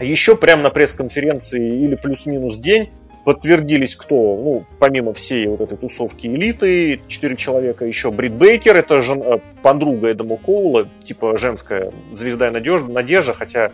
[0.00, 2.90] Еще прямо на пресс-конференции или плюс-минус день
[3.24, 9.02] подтвердились кто, ну, помимо всей вот этой тусовки элиты, четыре человека, еще Брит Бейкер, это
[9.02, 13.72] жен, э, подруга Эдама Коула, типа женская звезда и надежда, надежда, хотя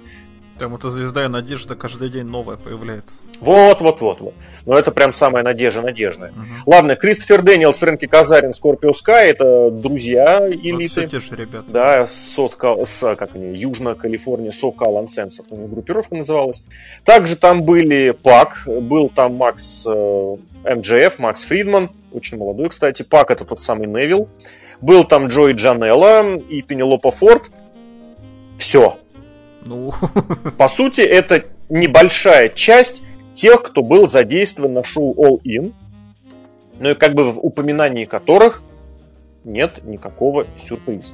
[0.58, 3.16] там эта звезда и надежда каждый день новая появляется.
[3.40, 4.34] Вот, вот, вот, вот.
[4.64, 6.30] Но это прям самая надежда надежная.
[6.30, 6.70] Угу.
[6.70, 10.76] Ладно, Кристофер Дэниелс, Фрэнки Казарин, Скорпио Скай, это друзья элиты.
[10.76, 11.70] Вот все те же ребята.
[11.72, 16.62] Да, с, с как они, Южная Калифорния, SoCal Uncensored, у них группировка называлась.
[17.04, 23.02] Также там были Пак, был там Макс э, МДФ, Макс Фридман, очень молодой, кстати.
[23.02, 24.28] Пак это тот самый Невил.
[24.80, 27.50] Был там Джой Джанелла и Пенелопа Форд.
[28.58, 28.98] Все,
[29.66, 29.92] ну...
[30.59, 33.02] По сути, это небольшая часть
[33.35, 35.72] тех, кто был задействован на шоу All In,
[36.79, 38.62] но и как бы в упоминании которых
[39.44, 41.12] нет никакого сюрприза.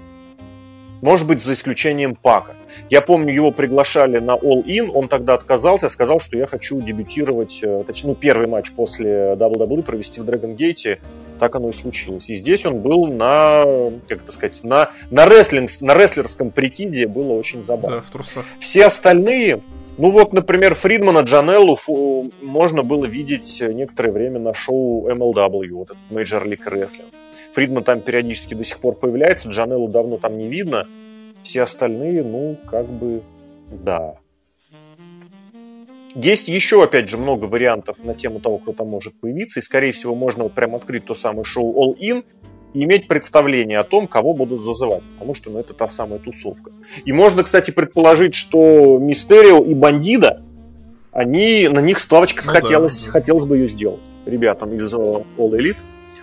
[1.03, 2.55] Может быть, за исключением Пака.
[2.89, 7.59] Я помню, его приглашали на All In, он тогда отказался, сказал, что я хочу дебютировать,
[7.61, 11.01] э, точнее, ну, первый матч после WWE провести в Dragon Gate.
[11.41, 12.31] Так оно и случилось.
[12.31, 13.63] И здесь он был на,
[14.09, 17.97] как это сказать, на, на, рестлинг, на рестлерском прикиде, было очень забавно.
[17.97, 18.45] Да, в трусах.
[18.61, 19.61] Все остальные,
[19.99, 21.77] ну вот, например, Фридмана Джанеллу
[22.41, 27.13] можно было видеть некоторое время на шоу MLW, вот этот Major League Wrestling.
[27.53, 30.89] Фридман там периодически до сих пор появляется, Джанеллу давно там не видно.
[31.43, 33.23] Все остальные, ну, как бы,
[33.71, 34.17] да.
[36.15, 39.61] Есть еще, опять же, много вариантов на тему того, кто там может появиться.
[39.61, 42.25] И, скорее всего, можно вот прям открыть то самое шоу All In
[42.75, 45.03] и иметь представление о том, кого будут зазывать.
[45.15, 46.71] Потому что ну, это та самая тусовка.
[47.05, 50.43] И можно, кстати, предположить, что Мистерио и Бандида,
[51.13, 55.77] они, на них ставочка ну, хотелось, да, хотелось бы ее сделать ребятам из All Elite.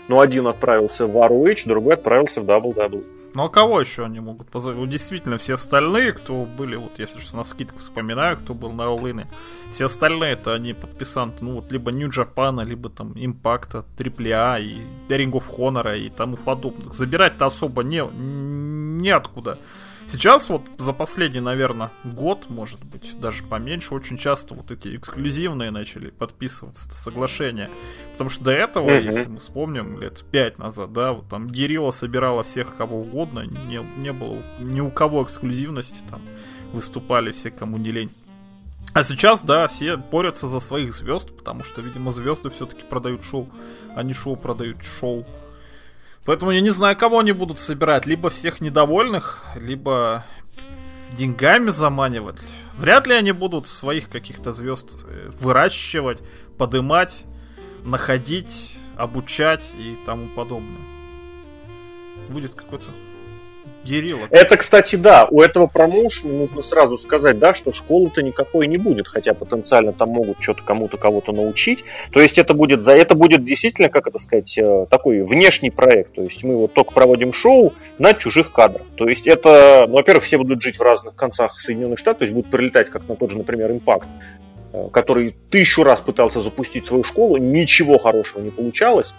[0.09, 3.05] Но один отправился в ROH, другой отправился в WWE.
[3.35, 4.75] Ну а кого еще они могут позвать?
[4.75, 8.83] Вот действительно, все остальные, кто были, вот если что на скидку вспоминаю, кто был на
[8.83, 9.27] All
[9.69, 14.81] все остальные это они подписанты, ну вот либо New Japan, либо там Импакта, AAA и
[15.09, 16.91] Ring of Honor и тому подобных.
[16.91, 19.51] Забирать-то особо не, неоткуда.
[19.51, 19.59] откуда.
[20.09, 25.69] Сейчас вот за последний, наверное, год, может быть, даже поменьше, очень часто вот эти эксклюзивные
[25.69, 27.69] начали подписываться соглашения.
[28.13, 29.05] Потому что до этого, mm-hmm.
[29.05, 33.85] если мы вспомним, лет пять назад, да, вот там Герилла собирала всех кого угодно, не,
[33.97, 36.21] не было ни у кого эксклюзивности, там
[36.73, 38.11] выступали все, кому не лень.
[38.93, 43.47] А сейчас, да, все борются за своих звезд, потому что, видимо, звезды все-таки продают шоу,
[43.95, 45.25] а не шоу продают шоу.
[46.25, 48.05] Поэтому я не знаю, кого они будут собирать.
[48.05, 50.25] Либо всех недовольных, либо
[51.17, 52.39] деньгами заманивать.
[52.77, 56.23] Вряд ли они будут своих каких-то звезд э, выращивать,
[56.57, 57.25] подымать,
[57.83, 60.81] находить, обучать и тому подобное.
[62.29, 62.91] Будет какой-то
[63.83, 64.27] Гирилла.
[64.29, 69.07] Это, кстати, да, у этого промоушена нужно сразу сказать, да, что школы-то никакой не будет,
[69.07, 71.85] хотя потенциально там могут что-то кому-то кого-то научить.
[72.11, 76.13] То есть это будет за это будет действительно, как это сказать, э, такой внешний проект.
[76.13, 78.85] То есть мы вот только проводим шоу на чужих кадрах.
[78.95, 82.33] То есть это, ну, во-первых, все будут жить в разных концах Соединенных Штатов, то есть
[82.33, 84.07] будут прилетать как на тот же, например, импакт
[84.73, 89.13] э, который тысячу раз пытался запустить свою школу, ничего хорошего не получалось.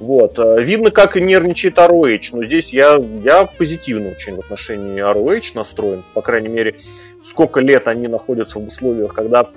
[0.00, 0.38] Вот.
[0.38, 6.04] Э, видно, как нервничает ROH, но здесь я, я позитивно очень в отношении ROH настроен.
[6.14, 6.76] По крайней мере,
[7.22, 9.48] сколько лет они находятся в условиях, когда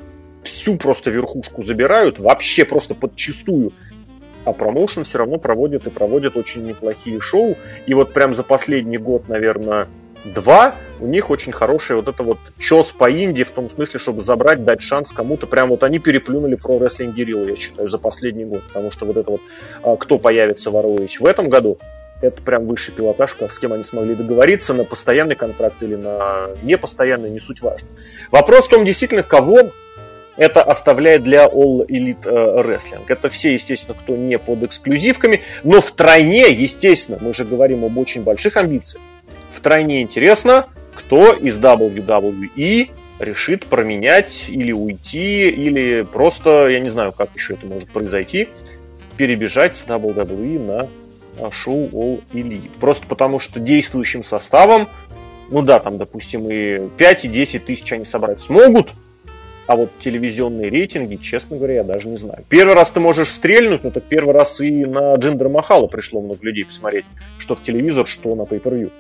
[0.44, 3.74] всю просто верхушку забирают, вообще просто подчистую.
[4.46, 7.58] А промоушен все равно проводит и проводит очень неплохие шоу.
[7.86, 9.90] И вот прям за последний год, наверное,
[10.26, 14.22] Два, у них очень хороший вот это вот чес по Индии, в том смысле, чтобы
[14.22, 15.48] забрать, дать шанс кому-то.
[15.48, 18.64] Прям вот они переплюнули про рестлинг Герилла, я считаю, за последний год.
[18.68, 19.42] Потому что вот это вот,
[19.84, 21.78] а, кто появится в ROH в этом году,
[22.22, 27.30] это прям высший пилотаж, с кем они смогли договориться на постоянный контракт или на непостоянный,
[27.30, 27.88] не суть важно.
[28.32, 29.72] Вопрос в том, действительно, кого
[30.36, 33.04] это оставляет для All Elite э, Wrestling.
[33.08, 37.98] Это все, естественно, кто не под эксклюзивками, но в тройне, естественно, мы же говорим об
[37.98, 39.02] очень больших амбициях.
[39.58, 42.90] Втройне интересно, кто из WWE
[43.20, 48.50] решит променять или уйти, или просто, я не знаю, как еще это может произойти,
[49.18, 50.88] перебежать с WWE
[51.40, 52.70] на шоу All Elite.
[52.80, 54.88] Просто потому, что действующим составом
[55.50, 58.92] Ну да, там, допустим, и 5, и 10 тысяч они собрать смогут,
[59.66, 62.44] а вот телевизионные рейтинги, честно говоря, я даже не знаю.
[62.50, 66.40] Первый раз ты можешь стрельнуть, но так первый раз и на Джиндер Махала пришло много
[66.42, 67.06] людей посмотреть,
[67.38, 68.92] что в телевизор, что на pay-per-view.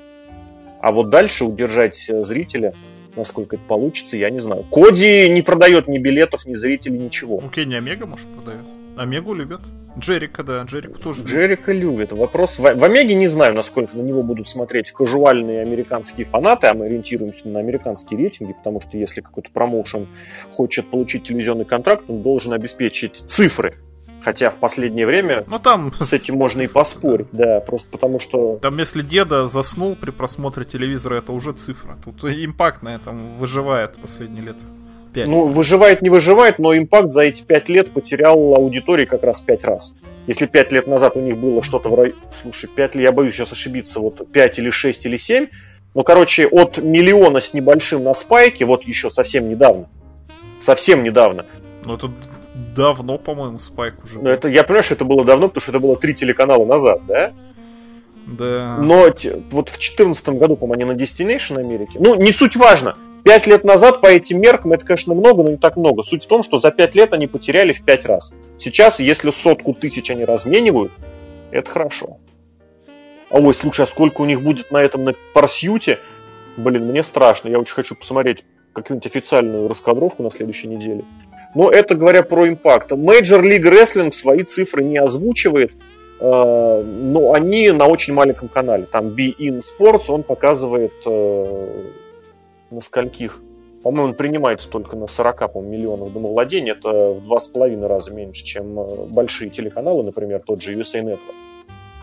[0.81, 2.73] А вот дальше удержать э, зрителя,
[3.15, 4.63] насколько это получится, я не знаю.
[4.71, 7.39] Коди не продает ни билетов, ни зрителей, ничего.
[7.41, 8.63] Ну, Кенни Омега, может, продает.
[8.97, 9.61] Омегу любят.
[9.97, 11.23] Джерика, да, Джерику тоже.
[11.23, 12.11] Джерика любит.
[12.11, 16.73] Вопрос в, в Омеге не знаю, насколько на него будут смотреть кажуальные американские фанаты, а
[16.73, 20.07] мы ориентируемся на американские рейтинги, потому что если какой-то промоушен
[20.51, 23.75] хочет получить телевизионный контракт, он должен обеспечить цифры.
[24.21, 25.93] Хотя в последнее время ну, там...
[25.99, 28.57] с этим можно и поспорить, да, просто потому что...
[28.61, 31.97] Там если деда заснул при просмотре телевизора, это уже цифра.
[32.03, 34.57] Тут импакт на этом выживает последние лет.
[35.13, 35.27] 5.
[35.27, 39.63] Ну, выживает, не выживает, но импакт за эти 5 лет потерял аудитории как раз 5
[39.63, 39.95] раз.
[40.27, 42.15] Если 5 лет назад у них было что-то в районе...
[42.41, 45.47] Слушай, 5 лет, я боюсь сейчас ошибиться, вот 5 или 6 или 7.
[45.95, 49.89] Ну, короче, от миллиона с небольшим на спайке, вот еще совсем недавно.
[50.59, 51.45] Совсем недавно.
[51.85, 52.11] Ну, это
[52.75, 54.19] давно, по-моему, спайк уже.
[54.19, 57.01] Ну, это, я понимаю, что это было давно, потому что это было три телеканала назад,
[57.07, 57.33] да?
[58.25, 58.77] Да.
[58.79, 61.97] Но вот в 2014 году, по-моему, они на Destination Америке.
[61.99, 62.95] Ну, не суть важно.
[63.23, 66.03] Пять лет назад по этим меркам это, конечно, много, но не так много.
[66.03, 68.33] Суть в том, что за пять лет они потеряли в пять раз.
[68.57, 70.91] Сейчас, если сотку тысяч они разменивают,
[71.51, 72.17] это хорошо.
[73.29, 75.99] А ой, слушай, а сколько у них будет на этом на парсьюте?
[76.55, 77.49] Блин, мне страшно.
[77.49, 78.43] Я очень хочу посмотреть
[78.73, 81.03] какую-нибудь официальную раскадровку на следующей неделе.
[81.57, 82.91] Но это говоря про импакт.
[82.91, 85.71] Major League Wrestling свои цифры не озвучивает,
[86.19, 88.85] э, но они на очень маленьком канале.
[88.85, 91.83] Там Be In Sports, он показывает э,
[92.69, 93.41] на скольких?
[93.81, 96.73] По-моему, он принимается только на 40 по миллионов домовладений.
[96.73, 101.01] Это в два с половиной раза меньше, чем э, большие телеканалы, например, тот же USA
[101.01, 101.33] Network.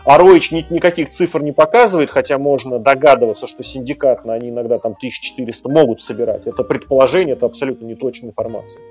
[0.03, 4.95] А Роич ни, никаких цифр не показывает, хотя можно догадываться, что синдикатно они иногда там
[4.97, 6.45] 1400 могут собирать.
[6.45, 8.81] Это предположение, это абсолютно неточная информация.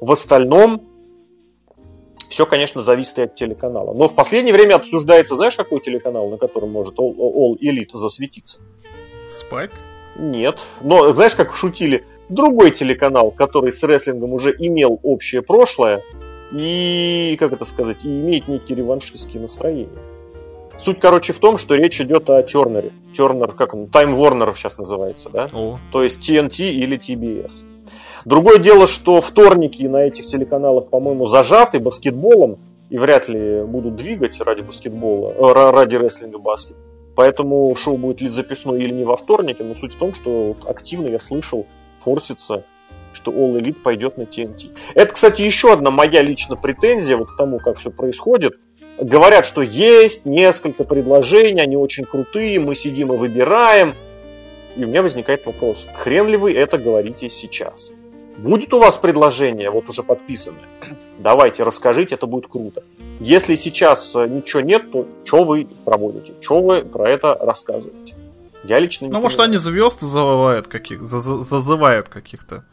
[0.00, 0.82] В остальном
[2.28, 3.94] все, конечно, зависит и от телеканала.
[3.94, 8.58] Но в последнее время обсуждается, знаешь, какой телеканал, на котором может All, All Elite засветиться?
[9.30, 9.70] Спайк?
[10.16, 10.60] Нет.
[10.80, 12.04] Но знаешь, как шутили?
[12.28, 16.02] Другой телеканал, который с рестлингом уже имел общее прошлое
[16.52, 19.90] и, как это сказать, и имеет некие реваншистские настроения.
[20.78, 22.92] Суть, короче, в том, что речь идет о Тернере.
[23.16, 25.48] Тернер, как он, Time Warner сейчас называется, да?
[25.52, 25.78] О.
[25.92, 27.73] То есть TNT или TBS.
[28.24, 32.58] Другое дело, что вторники на этих телеканалах, по-моему, зажаты баскетболом
[32.88, 36.76] и вряд ли будут двигать ради баскетбола, э, ради рестлинга баскет.
[37.16, 41.08] Поэтому шоу будет ли записное или не во вторнике, но суть в том, что активно
[41.08, 41.66] я слышал,
[42.00, 42.64] форсится,
[43.12, 44.70] что All Elite пойдет на TNT.
[44.94, 48.54] Это, кстати, еще одна моя личная претензия вот к тому, как все происходит.
[48.98, 53.94] Говорят, что есть несколько предложений, они очень крутые, мы сидим и выбираем.
[54.76, 57.92] И у меня возникает вопрос, хрен ли вы это говорите сейчас?
[58.36, 60.64] Будет у вас предложение, вот уже подписанное?
[61.18, 62.82] Давайте, расскажите, это будет круто.
[63.20, 66.34] Если сейчас э, ничего нет, то что вы проводите?
[66.40, 68.14] Что вы про это рассказываете?
[68.64, 72.64] Я лично не Ну, может, они звезд зазывают каких зазывают каких-то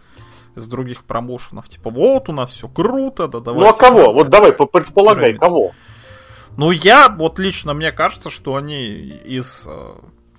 [0.55, 1.69] из других промоушенов.
[1.69, 3.61] Типа, вот у нас все круто, да давай.
[3.61, 4.13] Ну, а кого?
[4.13, 5.71] Вот давай, предполагай, кого?
[6.57, 9.93] Ну, я, вот лично, мне кажется, что они из э,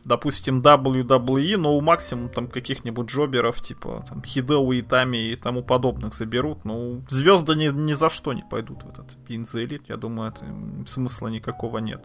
[0.05, 6.15] допустим, WWE, но у максимум там каких-нибудь джоберов, типа там Хидео, Итами и тому подобных
[6.15, 6.65] заберут.
[6.65, 10.45] Ну, звезды ни, ни за что не пойдут в этот Пинза Элит, я думаю, это
[10.87, 12.05] смысла никакого нет.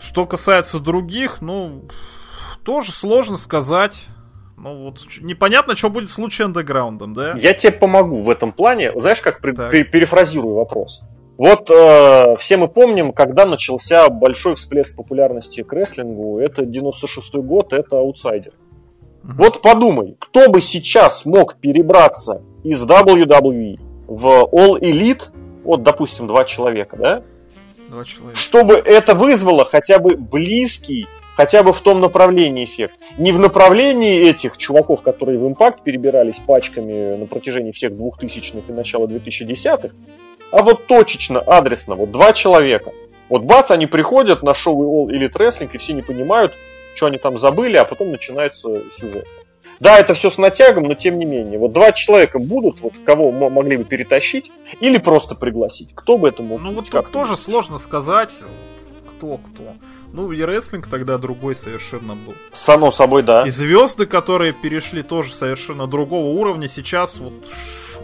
[0.00, 1.88] Что касается других, ну,
[2.64, 4.08] тоже сложно сказать.
[4.58, 7.34] Ну вот непонятно, что будет с Лучи Андеграундом, да?
[7.36, 8.90] Я тебе помогу в этом плане.
[8.98, 11.02] Знаешь, как при, перефразирую вопрос?
[11.38, 16.38] Вот э, все мы помним, когда начался большой всплеск популярности к рестлингу.
[16.38, 18.52] Это 96-й год, это аутсайдер.
[18.52, 19.32] Mm-hmm.
[19.36, 25.24] Вот подумай, кто бы сейчас мог перебраться из WWE в All Elite,
[25.62, 27.22] вот, допустим, два человека, да?
[27.90, 28.38] Два человека.
[28.38, 32.94] Чтобы это вызвало хотя бы близкий, хотя бы в том направлении эффект.
[33.18, 38.72] Не в направлении этих чуваков, которые в Impact перебирались пачками на протяжении всех 2000-х и
[38.72, 39.90] начала 2010-х,
[40.50, 42.92] а вот точечно, адресно, вот два человека.
[43.28, 46.54] Вот бац, они приходят на шоу All Elite Wrestling, и все не понимают,
[46.94, 49.26] что они там забыли, а потом начинается сюжет.
[49.80, 51.58] Да, это все с натягом, но тем не менее.
[51.58, 55.90] Вот два человека будут, вот кого могли бы перетащить, или просто пригласить.
[55.94, 58.32] Кто бы это мог Ну вот тут тоже сложно сказать,
[59.16, 59.74] кто кто.
[60.12, 62.34] Ну и рестлинг тогда другой совершенно был.
[62.52, 63.46] Само собой, да.
[63.46, 67.34] И звезды, которые перешли тоже совершенно другого уровня, сейчас вот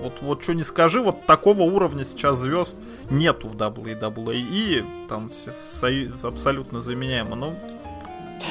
[0.02, 2.76] вот, вот что не скажи, вот такого уровня сейчас звезд
[3.10, 5.06] нету в WWE.
[5.08, 7.36] Там все абсолютно заменяемо.
[7.36, 7.52] Ну,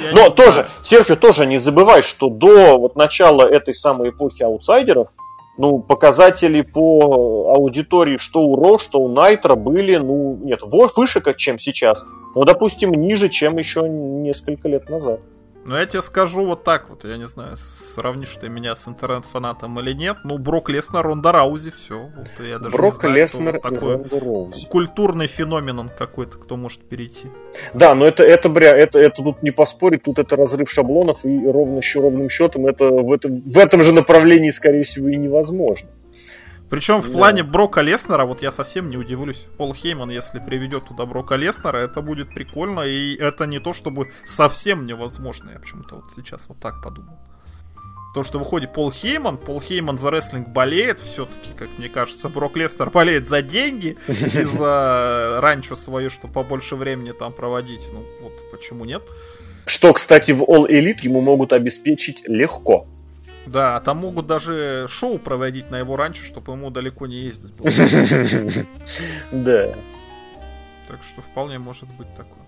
[0.02, 0.70] Я Но тоже.
[0.84, 5.08] Серхио, тоже не забывай, что до вот начала этой самой эпохи аутсайдеров,
[5.62, 10.62] ну, показатели по аудитории что у Ро, что у Найтра были, ну, нет,
[10.98, 12.04] выше, чем сейчас,
[12.34, 15.20] но, допустим, ниже, чем еще несколько лет назад.
[15.64, 19.80] Ну, я тебе скажу вот так вот, я не знаю, сравнишь ты меня с интернет-фанатом
[19.80, 22.10] или нет, ну, Брок Леснер, Ронда Раузи, все.
[22.16, 24.68] Вот я даже Брок знаю, Леснер вот такой Ронда Раузи.
[24.68, 27.28] Культурный феномен он какой-то, кто может перейти.
[27.76, 31.48] Да, но это, это, бря, это, это тут не поспорить, тут это разрыв шаблонов, и
[31.48, 35.90] ровно еще ровным счетом это в этом, в этом же направлении, скорее всего, и невозможно.
[36.72, 39.46] Причем в плане Брока Леснера, вот я совсем не удивлюсь.
[39.58, 42.80] Пол Хейман, если приведет туда Брока Леснера, это будет прикольно.
[42.80, 45.52] И это не то, чтобы совсем невозможно.
[45.52, 47.20] Я почему-то вот сейчас вот так подумал.
[48.14, 52.56] То, что выходит Пол Хейман, Пол Хейман за рестлинг болеет, все-таки, как мне кажется, Брок
[52.56, 57.86] Леснер болеет за деньги и за ранчо свое, что побольше времени там проводить.
[57.92, 59.02] Ну, вот почему нет?
[59.66, 62.88] Что, кстати, в All Elite ему могут обеспечить легко.
[63.46, 67.52] Да, а там могут даже шоу проводить на его раньше, чтобы ему далеко не ездить
[67.54, 67.70] было.
[69.32, 69.70] Да.
[70.88, 72.42] Так что вполне может быть такое.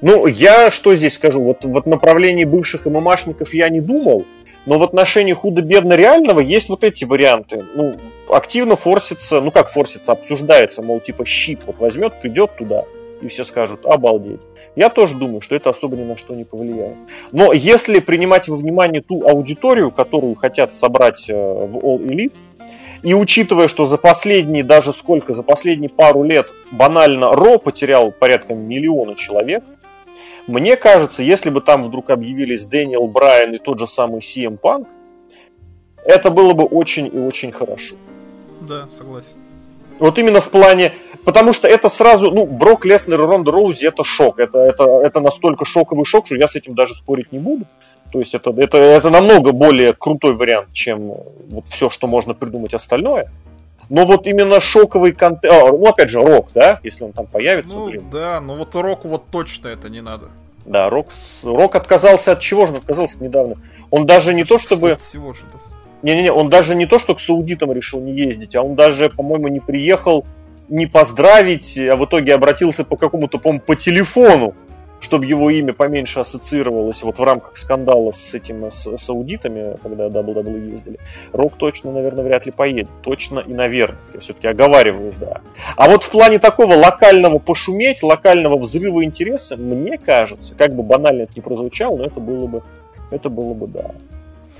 [0.00, 1.42] Ну, я что здесь скажу?
[1.42, 4.26] Вот в направлении бывших ММАшников я не думал,
[4.66, 7.64] но в отношении худо-бедно реального есть вот эти варианты.
[7.74, 12.84] Ну, активно форсится, ну как форсится, обсуждается, мол, типа щит вот возьмет, придет туда,
[13.20, 14.40] и все скажут, обалдеть.
[14.76, 16.96] Я тоже думаю, что это особо ни на что не повлияет.
[17.32, 22.34] Но если принимать во внимание ту аудиторию, которую хотят собрать э, в All Elite,
[23.02, 28.54] и учитывая, что за последние, даже сколько, за последние пару лет банально Ро потерял порядка
[28.54, 29.64] миллиона человек,
[30.46, 34.86] мне кажется, если бы там вдруг объявились Дэниел Брайан и тот же самый CM Punk,
[36.04, 37.94] это было бы очень и очень хорошо.
[38.60, 39.38] Да, согласен.
[39.98, 40.92] Вот именно в плане
[41.24, 44.38] Потому что это сразу, ну, Брок Леснер и Ронда Роузи это шок.
[44.38, 47.66] Это, это, это настолько шоковый шок, что я с этим даже спорить не буду.
[48.12, 51.14] То есть это, это, это намного более крутой вариант, чем
[51.50, 53.30] вот все, что можно придумать остальное.
[53.88, 55.52] Но вот именно шоковый контент...
[55.52, 56.80] А, ну, опять же, Рок, да?
[56.82, 58.04] Если он там появится, ну, блин.
[58.10, 60.28] Да, но вот Року вот точно это не надо.
[60.64, 61.08] Да, Рок,
[61.42, 63.56] Рок отказался от чего же он отказался недавно?
[63.90, 64.96] Он даже не то, чтобы...
[64.96, 65.42] Всего же,
[66.02, 69.48] Не-не-не, он даже не то, что к саудитам решил не ездить, а он даже, по-моему,
[69.48, 70.24] не приехал
[70.70, 74.54] не поздравить, а в итоге обратился по какому-то, по по телефону,
[75.00, 80.08] чтобы его имя поменьше ассоциировалось вот в рамках скандала с этим с, с аудитами, когда
[80.08, 80.98] WWE ездили.
[81.32, 82.88] Рок точно, наверное, вряд ли поедет.
[83.02, 83.98] Точно и наверное.
[84.14, 85.40] Я все-таки оговариваюсь, да.
[85.76, 91.22] А вот в плане такого локального пошуметь, локального взрыва интереса, мне кажется, как бы банально
[91.22, 92.62] это не прозвучало, но это было бы,
[93.10, 93.92] это было бы, да.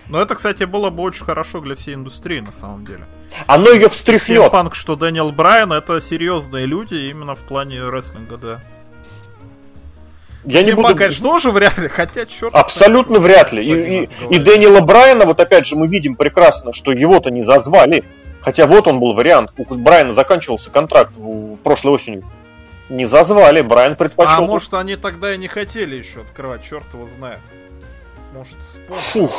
[0.08, 3.04] Но это, кстати, было бы очень хорошо для всей индустрии, на самом деле.
[3.47, 4.51] Оно ее встряхнет.
[4.51, 8.61] Панк, что Дэниел Брайан, это серьезные люди именно в плане рестлинга, да.
[10.45, 10.97] Я не буду...
[10.97, 12.55] конечно, тоже вряд ли, хотя черт.
[12.55, 13.64] Абсолютно знает, вряд ли.
[13.64, 18.05] И, и, и Дэниела Брайана, вот опять же, мы видим прекрасно, что его-то не зазвали.
[18.41, 19.51] Хотя вот он был вариант.
[19.57, 22.24] У Брайана заканчивался контракт в прошлой осенью.
[22.88, 24.32] Не зазвали, Брайан предпочел.
[24.32, 27.41] А может они тогда и не хотели еще открывать, черт его знает.
[28.33, 28.57] Может,
[28.89, 29.33] Фух,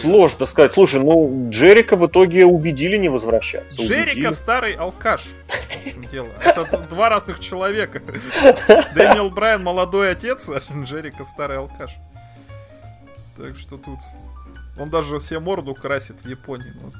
[0.00, 0.72] сложно сказать.
[0.72, 3.82] Слушай, ну, Джерика в итоге убедили не возвращаться.
[3.82, 4.32] Джерика убедили.
[4.32, 5.24] старый алкаш.
[6.10, 6.28] дело.
[6.40, 8.00] Это два разных человека.
[8.94, 11.96] Дэниел Брайан молодой отец, а Джерика старый алкаш.
[13.36, 13.98] Так что тут...
[14.78, 16.72] Он даже себе морду красит в Японии.
[16.80, 16.94] Вот.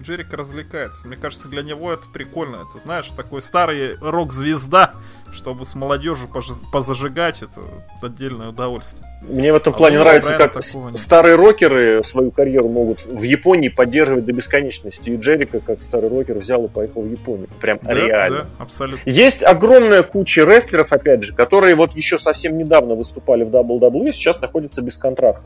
[0.00, 1.06] Джерик развлекается.
[1.06, 2.66] Мне кажется, для него это прикольно.
[2.68, 4.94] Это, знаешь, такой старый рок-звезда,
[5.32, 6.28] чтобы с молодежью
[6.72, 7.60] позажигать, это
[8.02, 9.06] отдельное удовольствие.
[9.22, 14.24] Мне в этом а плане нравится, как старые рокеры свою карьеру могут в Японии поддерживать
[14.24, 15.10] до бесконечности.
[15.10, 17.48] И Джерика, как старый рокер, взял и поехал в Японию.
[17.60, 18.38] Прям да, реально.
[18.38, 19.08] Да, абсолютно.
[19.08, 24.40] Есть огромная куча рестлеров, опять же, которые вот еще совсем недавно выступали в WWE, сейчас
[24.40, 25.44] находятся без контракта.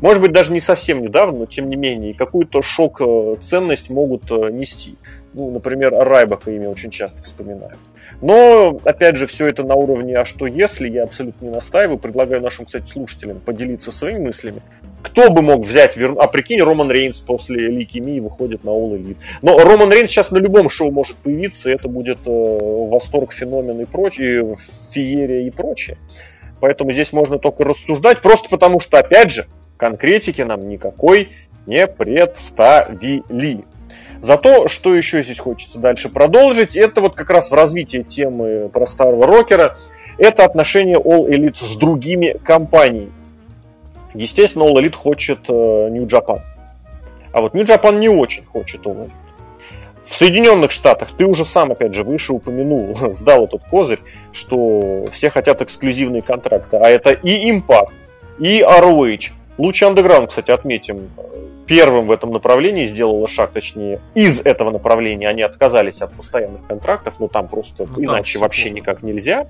[0.00, 4.96] Может быть, даже не совсем недавно, но тем не менее, какую-то шок-ценность могут э, нести.
[5.34, 7.78] Ну, например, Райбака имя очень часто вспоминают.
[8.20, 11.98] Но, опять же, все это на уровне «а что если?» я абсолютно не настаиваю.
[11.98, 14.62] Предлагаю нашим, кстати, слушателям поделиться своими мыслями.
[15.02, 16.14] Кто бы мог взять, вер...
[16.18, 19.16] а прикинь, Роман Рейнс после Ликемии выходит на All Elite.
[19.42, 23.80] Но Роман Рейнс сейчас на любом шоу может появиться, и это будет э, восторг, феномен
[23.80, 24.56] и прочее,
[24.92, 25.96] феерия и прочее.
[26.60, 29.46] Поэтому здесь можно только рассуждать, просто потому что, опять же,
[29.80, 31.30] конкретики нам никакой
[31.66, 33.64] не представили.
[34.20, 38.86] Зато, что еще здесь хочется дальше продолжить, это вот как раз в развитии темы про
[38.86, 39.76] старого рокера,
[40.18, 43.12] это отношение All Elite с другими компаниями.
[44.12, 45.52] Естественно, All Elite хочет э,
[45.90, 46.40] New Japan.
[47.32, 49.12] А вот New Japan не очень хочет All Elite.
[50.04, 54.00] В Соединенных Штатах ты уже сам, опять же, выше упомянул, сдал этот козырь,
[54.32, 56.76] что все хотят эксклюзивные контракты.
[56.76, 57.92] А это и Impact,
[58.38, 59.30] и ROH.
[59.60, 61.10] Луч Underground, кстати, отметим,
[61.66, 65.28] первым в этом направлении сделала шаг, точнее, из этого направления.
[65.28, 68.76] Они отказались от постоянных контрактов, но там просто ну, иначе вообще плохо.
[68.76, 69.46] никак нельзя.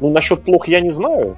[0.00, 1.36] Ну, насчет плохо я не знаю.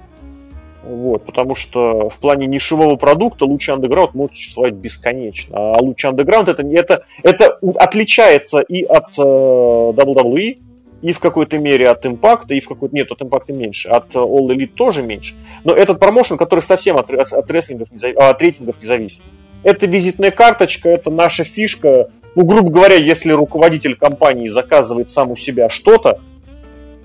[0.85, 5.75] Вот, потому что в плане нишевого продукта луч Underground может существовать бесконечно.
[5.75, 10.59] А луч Underground это, это, это отличается и от э, WWE,
[11.03, 12.94] и в какой-то мере от Impact, и в какой-то...
[12.94, 15.34] Нет, от Impact меньше, от All Elite тоже меньше.
[15.64, 19.22] Но этот промоушен, который совсем от, от, рестлингов не, от рейтингов не зависит.
[19.64, 22.11] Это визитная карточка, это наша фишка.
[22.34, 26.20] Ну, грубо говоря, если руководитель компании заказывает сам у себя что-то,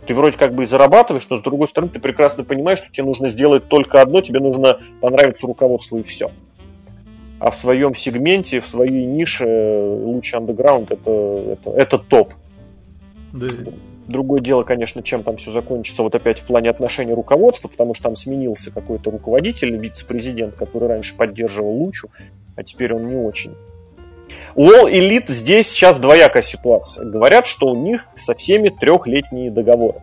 [0.06, 3.04] ты вроде как бы и зарабатываешь, но с другой стороны ты прекрасно понимаешь, что тебе
[3.04, 6.32] нужно сделать только одно, тебе нужно понравиться руководству и все.
[7.40, 12.34] А в своем сегменте, в своей нише лучше андеграунд это, это, это топ.
[13.34, 13.48] Да.
[14.08, 18.04] Другое дело, конечно, чем там все закончится вот опять в плане отношений руководства, потому что
[18.04, 22.10] там сменился какой-то руководитель, вице-президент, который раньше поддерживал Лучу,
[22.56, 23.54] а теперь он не очень.
[24.56, 27.06] У Elite здесь сейчас двоякая ситуация.
[27.06, 30.02] Говорят, что у них со всеми трехлетние договоры.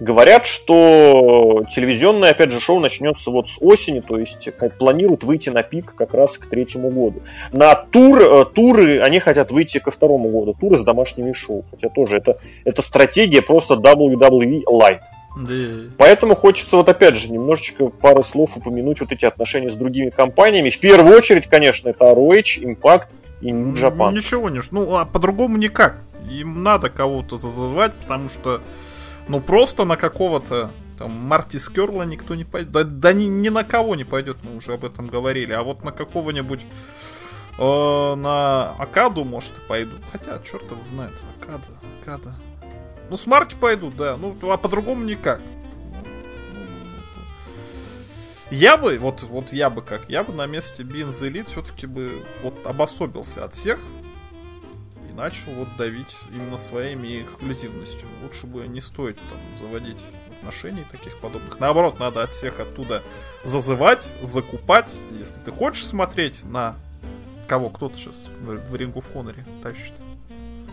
[0.00, 5.62] Говорят, что телевизионное, опять же, шоу начнется вот с осени, то есть планируют выйти на
[5.62, 7.22] пик как раз к третьему году.
[7.52, 11.64] На тур, э, туры они хотят выйти ко второму году, туры с домашними шоу.
[11.70, 15.00] Хотя тоже это, это стратегия просто WWE Light.
[15.36, 15.54] Да.
[15.96, 20.68] Поэтому хочется вот опять же немножечко пары слов упомянуть вот эти отношения с другими компаниями.
[20.68, 23.06] В первую очередь, конечно, это ROH, Impact
[23.40, 24.12] и New Japan.
[24.12, 25.98] Ничего не, ну а по-другому никак.
[26.30, 28.60] Им надо кого-то зазывать, потому что
[29.28, 32.70] ну просто на какого-то там Марти Скерла никто не пойдет.
[32.70, 35.52] Да, да ни, ни на кого не пойдет, мы уже об этом говорили.
[35.52, 36.64] А вот на какого-нибудь
[37.58, 39.96] э, на Акаду, может, и пойду.
[40.12, 41.64] Хотя, черт его знает, Акада,
[42.00, 42.34] Акада.
[43.10, 44.16] Ну, с Марти пойдут, да.
[44.16, 45.40] Ну, а по-другому никак.
[48.50, 52.22] Я бы, вот, вот я бы как, я бы на месте Бинза Элит все-таки бы
[52.42, 53.80] вот обособился от всех
[55.12, 58.08] и начал вот давить именно своими эксклюзивностью.
[58.22, 59.98] Лучше бы не стоит там заводить
[60.38, 61.58] отношений таких подобных.
[61.60, 63.02] Наоборот, надо от всех оттуда
[63.44, 64.90] зазывать, закупать.
[65.18, 66.74] Если ты хочешь смотреть на
[67.46, 69.92] кого кто-то сейчас в, в рингу в Хоноре тащит.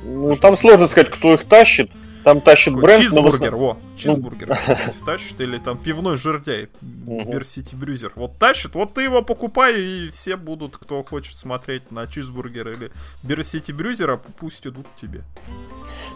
[0.04, 1.92] Ну, там сложно сказать, кто их тащит.
[2.24, 2.84] Там тащит Какой?
[2.84, 3.04] бренд.
[3.04, 3.98] Чизбургер, во, ну.
[3.98, 4.58] чизбургер
[5.06, 8.12] тащит, или там пивной жердяй, Берсити Брюзер.
[8.16, 12.92] Вот тащит, вот ты его покупай, и все будут, кто хочет смотреть на чизбургер или
[13.24, 15.24] Берсити Брюзера, пусть идут к тебе.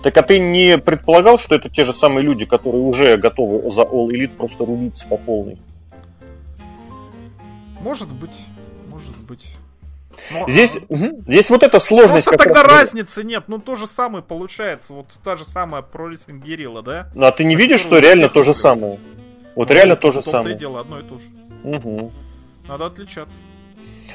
[0.02, 3.82] Так а ты не предполагал, что это те же самые люди, которые уже готовы за
[3.82, 5.58] All Elite просто рубиться по полной?
[7.80, 8.38] Может быть,
[8.88, 9.58] может быть.
[10.32, 10.94] Но, здесь, а...
[10.94, 12.26] угу, здесь вот эта сложность.
[12.26, 12.82] Просто тогда раз...
[12.82, 13.46] разницы нет.
[13.48, 14.94] Ну, то же самое получается.
[14.94, 17.10] Вот та же самая про Рестлинг Герилла, да?
[17.16, 19.00] Ну, а ты не видишь, что реально то же самое?
[19.56, 20.56] Вот ну, реально то же самое.
[20.56, 21.28] дело одно и то же.
[21.64, 22.12] Угу.
[22.68, 23.40] Надо отличаться.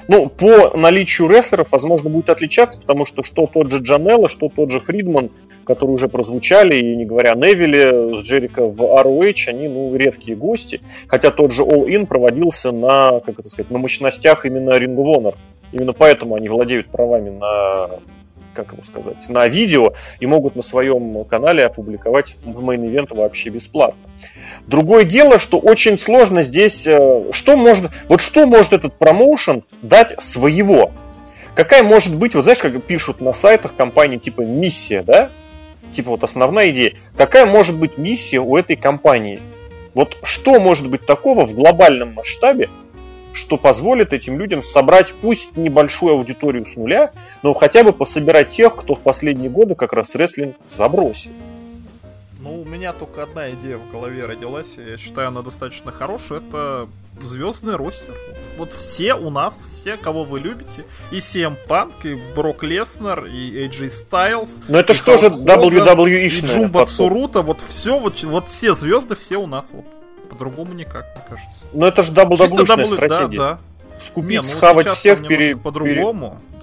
[0.06, 4.70] Ну, по наличию рестлеров, возможно, будет отличаться, потому что что тот же Джанелло, что тот
[4.70, 5.30] же Фридман,
[5.66, 10.80] которые уже прозвучали, и не говоря Невиле с Джерика в ROH, они, ну, редкие гости.
[11.08, 15.04] Хотя тот же All In проводился на, как это сказать, на мощностях именно Ring of
[15.04, 15.34] Honor.
[15.72, 18.00] Именно поэтому они владеют правами на
[18.58, 24.00] как его сказать, на видео и могут на своем канале опубликовать main event вообще бесплатно.
[24.66, 30.20] Другое дело, что очень сложно здесь, э, что может, вот что может этот промоушен дать
[30.20, 30.90] своего?
[31.54, 35.30] Какая может быть, вот знаешь, как пишут на сайтах компании типа миссия, да?
[35.92, 36.94] Типа вот основная идея.
[37.16, 39.40] Какая может быть миссия у этой компании?
[39.94, 42.70] Вот что может быть такого в глобальном масштабе,
[43.32, 47.12] что позволит этим людям собрать пусть небольшую аудиторию с нуля,
[47.42, 51.32] но хотя бы пособирать тех, кто в последние годы как раз рестлинг забросил.
[52.38, 56.88] Ну, у меня только одна идея в голове родилась, я считаю, она достаточно хорошая, это
[57.22, 58.14] звездный ростер.
[58.56, 63.66] Вот все у нас, все, кого вы любите, и CM Punk, и Брок Леснер, и
[63.66, 64.62] AJ Styles.
[64.68, 69.36] Но это что же WWE И Джумба Цурута, вот все, вот, вот все звезды, все
[69.36, 69.70] у нас.
[69.72, 69.84] Вот
[70.28, 71.64] по-другому никак, мне кажется.
[71.72, 73.38] Но это же WWE-шная стратегия.
[73.38, 73.58] Да, да.
[74.00, 75.56] Скупить, Не, ну, схавать всех, пере...
[75.56, 76.38] по-другому.
[76.50, 76.58] Пере...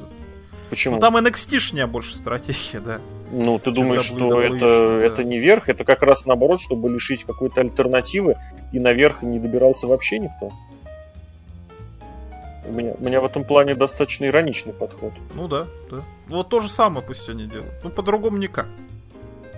[0.70, 0.96] Почему?
[0.96, 3.00] Ну, там NXT-шная больше стратегия, да.
[3.32, 5.04] Ну, ты думаешь, что это, да.
[5.04, 5.70] это не верх?
[5.70, 8.38] Это как раз наоборот, чтобы лишить какой-то альтернативы,
[8.72, 10.52] и наверх не добирался вообще никто?
[12.68, 15.14] У меня, у меня в этом плане достаточно ироничный подход.
[15.34, 15.98] Ну да, да.
[16.28, 17.74] Вот то же самое пусть они делают.
[17.84, 18.68] Ну, по-другому никак.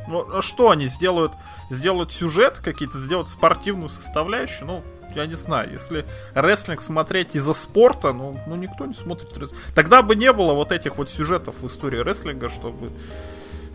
[0.07, 1.33] Ну, а что они сделают?
[1.69, 4.67] Сделают сюжет какие-то, сделают спортивную составляющую?
[4.67, 4.83] Ну,
[5.15, 9.61] я не знаю, если рестлинг смотреть из-за спорта, ну, ну никто не смотрит рестлинг.
[9.75, 12.91] Тогда бы не было вот этих вот сюжетов в истории рестлинга, чтобы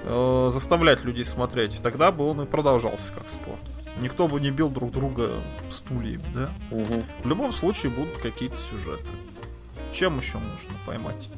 [0.05, 1.80] э, заставлять людей смотреть.
[1.83, 3.61] Тогда бы он и продолжался как спорт.
[4.01, 5.30] Никто бы не бил друг друга
[5.70, 6.51] стульями, да?
[6.70, 7.05] Мгм.
[7.24, 9.11] В любом случае будут какие-то сюжеты.
[9.93, 11.28] Чем еще можно поймать?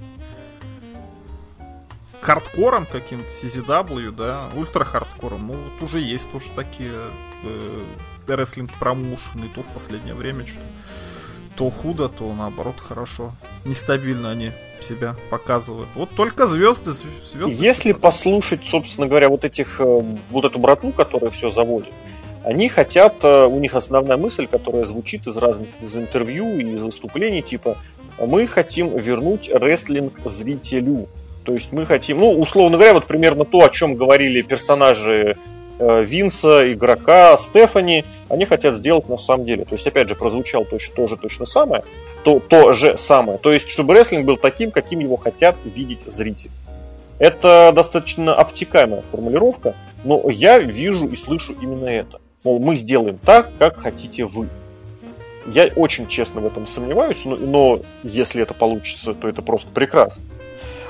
[2.24, 6.94] Хардкором каким-то, CZW, да, ультра-хардкором, ну, вот уже есть тоже такие
[7.42, 7.84] э,
[8.26, 10.60] рестлинг промоушены, то в последнее время что
[11.56, 13.32] то худо, то наоборот хорошо.
[13.64, 15.88] Нестабильно они себя показывают.
[15.94, 17.54] Вот только звезды, звезды.
[17.54, 21.92] Если послушать, собственно говоря, вот этих, э, вот эту братву, которая все заводит,
[22.42, 26.82] они хотят, э, у них основная мысль, которая звучит из разных из интервью и из
[26.82, 27.76] выступлений, типа,
[28.18, 31.08] мы хотим вернуть рестлинг зрителю.
[31.44, 35.36] То есть мы хотим, ну, условно говоря, вот примерно то, о чем говорили персонажи
[35.78, 39.64] э, Винса, игрока, Стефани, они хотят сделать на самом деле.
[39.64, 41.84] То есть, опять же, прозвучало точно, тоже точно самое,
[42.24, 43.38] то, то же самое.
[43.38, 46.50] То есть, чтобы рестлинг был таким, каким его хотят видеть зрители.
[47.18, 52.20] Это достаточно обтекаемая формулировка, но я вижу и слышу именно это.
[52.42, 54.48] Мол, мы сделаем так, как хотите вы.
[55.46, 60.24] Я очень честно в этом сомневаюсь, но, но если это получится, то это просто прекрасно.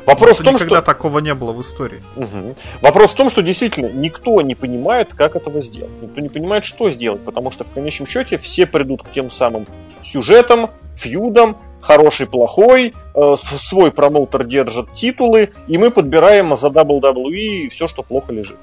[0.06, 0.84] Вопрос в том, никогда что...
[0.84, 2.02] такого не было в истории.
[2.16, 2.54] Мгм.
[2.80, 5.92] Вопрос в том, что действительно никто не понимает, как этого сделать.
[6.02, 9.66] Никто не понимает, что сделать, потому что в конечном счете все придут к тем самым
[10.02, 17.86] сюжетам, фьюдам, хороший, плохой, э, свой промоутер держит титулы, и мы подбираем за WWE все,
[17.88, 18.56] что плохо лежит.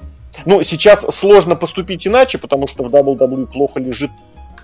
[0.44, 4.10] Ну, сейчас сложно поступить иначе, потому что в WWE плохо лежит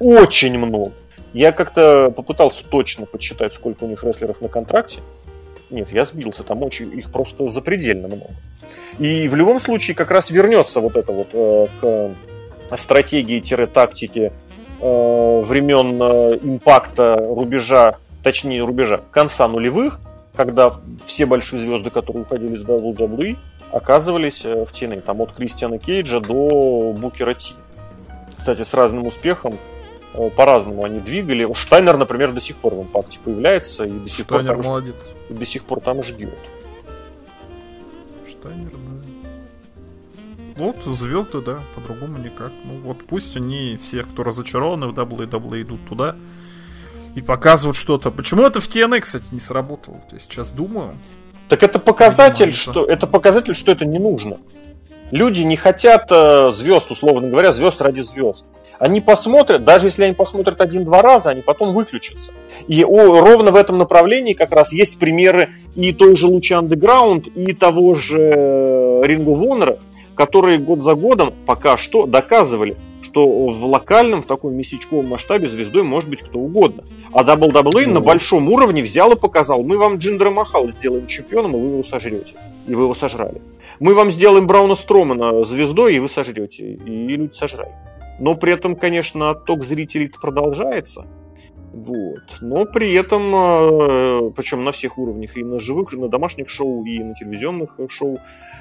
[0.00, 0.92] очень много.
[1.32, 5.00] Я как-то попытался точно подсчитать, сколько у них рестлеров на контракте.
[5.70, 8.30] Нет, я сбился, там очень, их просто запредельно много.
[8.98, 11.66] И в любом случае как раз вернется вот это вот э,
[12.70, 14.32] к стратегии-тактике
[14.80, 20.00] э, времен э, импакта рубежа, точнее рубежа конца нулевых,
[20.34, 20.72] когда
[21.04, 23.36] все большие звезды, которые уходили из WWE,
[23.72, 25.00] оказывались э, в TNA.
[25.00, 27.54] Там от Кристиана Кейджа до Букера Ти.
[28.38, 29.58] Кстати, с разным успехом.
[30.36, 31.52] По-разному они двигали.
[31.52, 34.66] Штайнер, например, до сих пор в импакте появляется и до сих пор Штайнер там, ж-
[34.66, 35.10] молодец.
[35.28, 36.34] и до сих пор там ждет.
[38.28, 38.78] Штайнер, да.
[40.56, 42.50] Вот звезды, да, по-другому никак.
[42.64, 46.16] Ну вот пусть они все, кто разочарованы в WWE, идут туда
[47.14, 48.10] и показывают что-то.
[48.10, 50.00] Почему это в TNA, кстати, не сработало?
[50.10, 50.96] Я сейчас думаю.
[51.48, 54.38] Так это показатель, что это показатель, что это не нужно.
[55.10, 58.44] Люди не хотят э, звезд, условно говоря, звезд ради звезд.
[58.78, 62.32] Они посмотрят, даже если они посмотрят один-два раза, они потом выключатся.
[62.68, 67.32] И о, ровно в этом направлении как раз есть примеры и той же Лучи Underground,
[67.32, 69.78] и того же Рингу Вонера,
[70.14, 75.82] которые год за годом пока что доказывали, что в локальном, в таком месячковом масштабе звездой
[75.82, 76.84] может быть кто угодно.
[77.12, 77.94] А WWE Ну.
[77.94, 81.82] на большом уровне взял и показал, мы вам Джиндера Махала сделаем чемпионом, и вы его
[81.82, 82.34] сожрете.
[82.66, 83.40] И вы его сожрали.
[83.80, 86.64] Мы вам сделаем Брауна Стромана звездой, и вы сожрете.
[86.64, 87.72] И люди сожрали.
[88.18, 91.06] Но при этом, конечно, отток зрителей продолжается.
[91.72, 92.38] Вот.
[92.40, 96.84] Но при этом, э, причем на всех уровнях, и на живых, и на домашних шоу,
[96.84, 98.18] и на телевизионных э, шоу.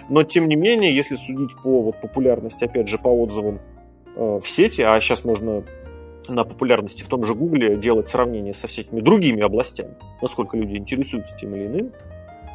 [0.09, 3.59] Но тем не менее, если судить по вот, популярности, опять же, по отзывам
[4.15, 5.63] э, в сети, а сейчас можно
[6.29, 11.35] на популярности в том же Гугле делать сравнение со всякими другими областями, насколько люди интересуются
[11.37, 11.91] тем или иным,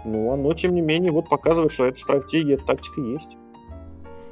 [0.04, 3.36] ну, оно, тем не менее, вот показывает, что эта стратегия, эта тактика есть.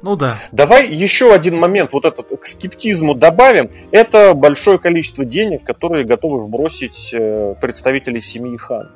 [0.01, 0.39] Ну да.
[0.51, 3.69] Давай еще один момент вот этот к скептизму добавим.
[3.91, 8.89] Это большое количество денег, которые готовы вбросить э, представители семьи Хан.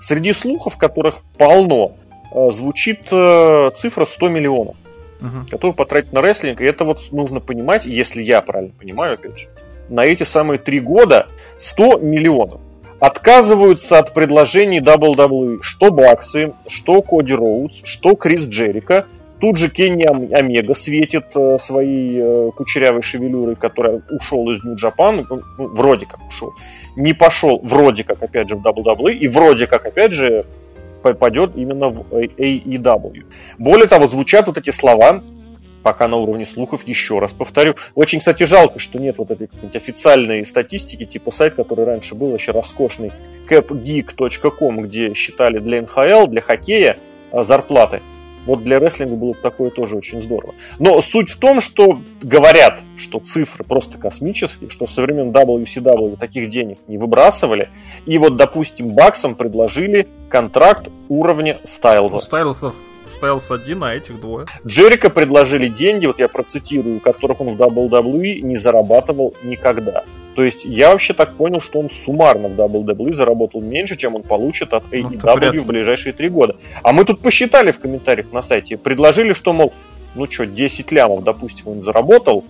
[0.00, 1.96] Среди слухов, которых полно,
[2.32, 4.76] э, звучит э, цифра 100 миллионов,
[5.20, 5.46] Мгм.
[5.50, 6.60] готовы потратить на рестлинг.
[6.60, 9.48] И это вот нужно понимать, если я правильно понимаю, опять же,
[9.88, 11.26] на эти самые три года
[11.58, 12.60] 100 миллионов.
[12.98, 19.06] Отказываются от предложений WWE, что Баксы, что Коди Роуз, что Крис Джерика,
[19.40, 24.76] Тут же Кенни Ом- Омега светит э, своей э, кучерявой шевелюрой, которая ушел из ну,
[25.58, 26.52] вроде как ушел.
[26.96, 30.46] Не пошел, вроде как, опять же, в WWE, и вроде как, опять же,
[31.02, 33.24] попадет именно в AEW.
[33.58, 35.22] Более того, звучат вот эти слова,
[35.82, 37.76] пока на уровне слухов, еще раз повторю.
[37.94, 42.34] Очень, кстати, жалко, что нет вот этой какой-нибудь официальной статистики, типа сайт, который раньше был
[42.34, 43.12] еще роскошный,
[43.48, 46.98] capgeek.com, где считали для НХЛ, для хоккея
[47.30, 48.00] э, зарплаты.
[48.46, 50.54] Вот для рестлинга было бы такое тоже очень здорово.
[50.78, 56.50] Но суть в том, что говорят, что цифры просто космические, что со времен WCW таких
[56.50, 57.70] денег не выбрасывали.
[58.06, 62.18] И вот, допустим, Баксам предложили контракт уровня У Стайлза.
[62.18, 62.74] Стайлсов
[63.06, 64.46] Стайлс один, а этих двое.
[64.66, 70.04] Джерика предложили деньги, вот я процитирую, которых он в WWE не зарабатывал никогда.
[70.36, 74.22] То есть я вообще так понял, что он суммарно в WWE заработал меньше, чем он
[74.22, 76.56] получит от AEW ну, в ближайшие три года.
[76.82, 79.72] А мы тут посчитали в комментариях на сайте, предложили, что, мол,
[80.14, 82.44] ну что, 10 лямов, допустим, он заработал,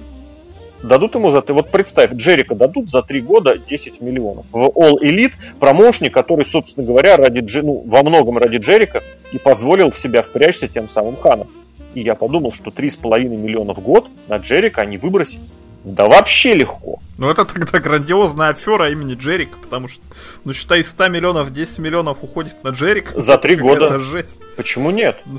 [0.82, 1.45] дадут ему за...
[1.47, 4.47] Вот представь, Джерика дадут за три года 10 миллионов.
[4.51, 9.93] В All Elite промоушник, который, собственно говоря, ради, ну, во многом ради Джерика и позволил
[9.93, 11.47] в себя впрячься тем самым Ханом.
[11.95, 15.41] И я подумал, что 3,5 миллиона в год на Джерика они выбросят.
[15.87, 16.99] Да вообще легко.
[17.16, 20.03] Ну это тогда грандиозная афера имени Джерика, потому что,
[20.45, 23.20] ну считай, 100 миллионов, 10 миллионов уходит на Джерика.
[23.20, 24.01] За три года.
[24.01, 24.41] Жесть.
[24.57, 25.20] Почему нет?
[25.26, 25.39] Ну,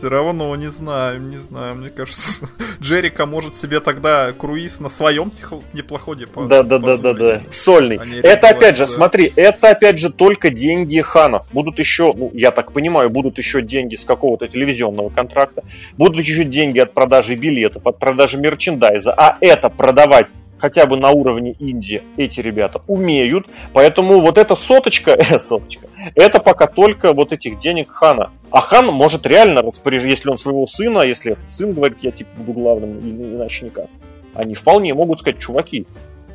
[0.00, 2.48] все равно не знаю, не знаю, мне кажется,
[2.80, 5.30] Джерика может себе тогда круиз на своем
[5.74, 7.42] неплоходе Да, да, да, да, да.
[7.50, 8.00] Сольный.
[8.22, 11.52] Это опять же, смотри, это опять же только деньги ханов.
[11.52, 15.64] Будут еще, ну, я так понимаю, будут еще деньги с какого-то телевизионного контракта,
[15.98, 20.28] будут еще деньги от продажи билетов, от продажи мерчендайза, а это продавать
[20.60, 23.46] хотя бы на уровне Индии эти ребята умеют.
[23.72, 28.30] Поэтому вот эта соточка, соточка, это пока только вот этих денег Хана.
[28.50, 32.30] А Хан может реально распоряжаться, если он своего сына, если этот сын говорит, я типа
[32.36, 33.86] буду главным, иначе никак.
[34.34, 35.86] Они вполне могут сказать, чуваки,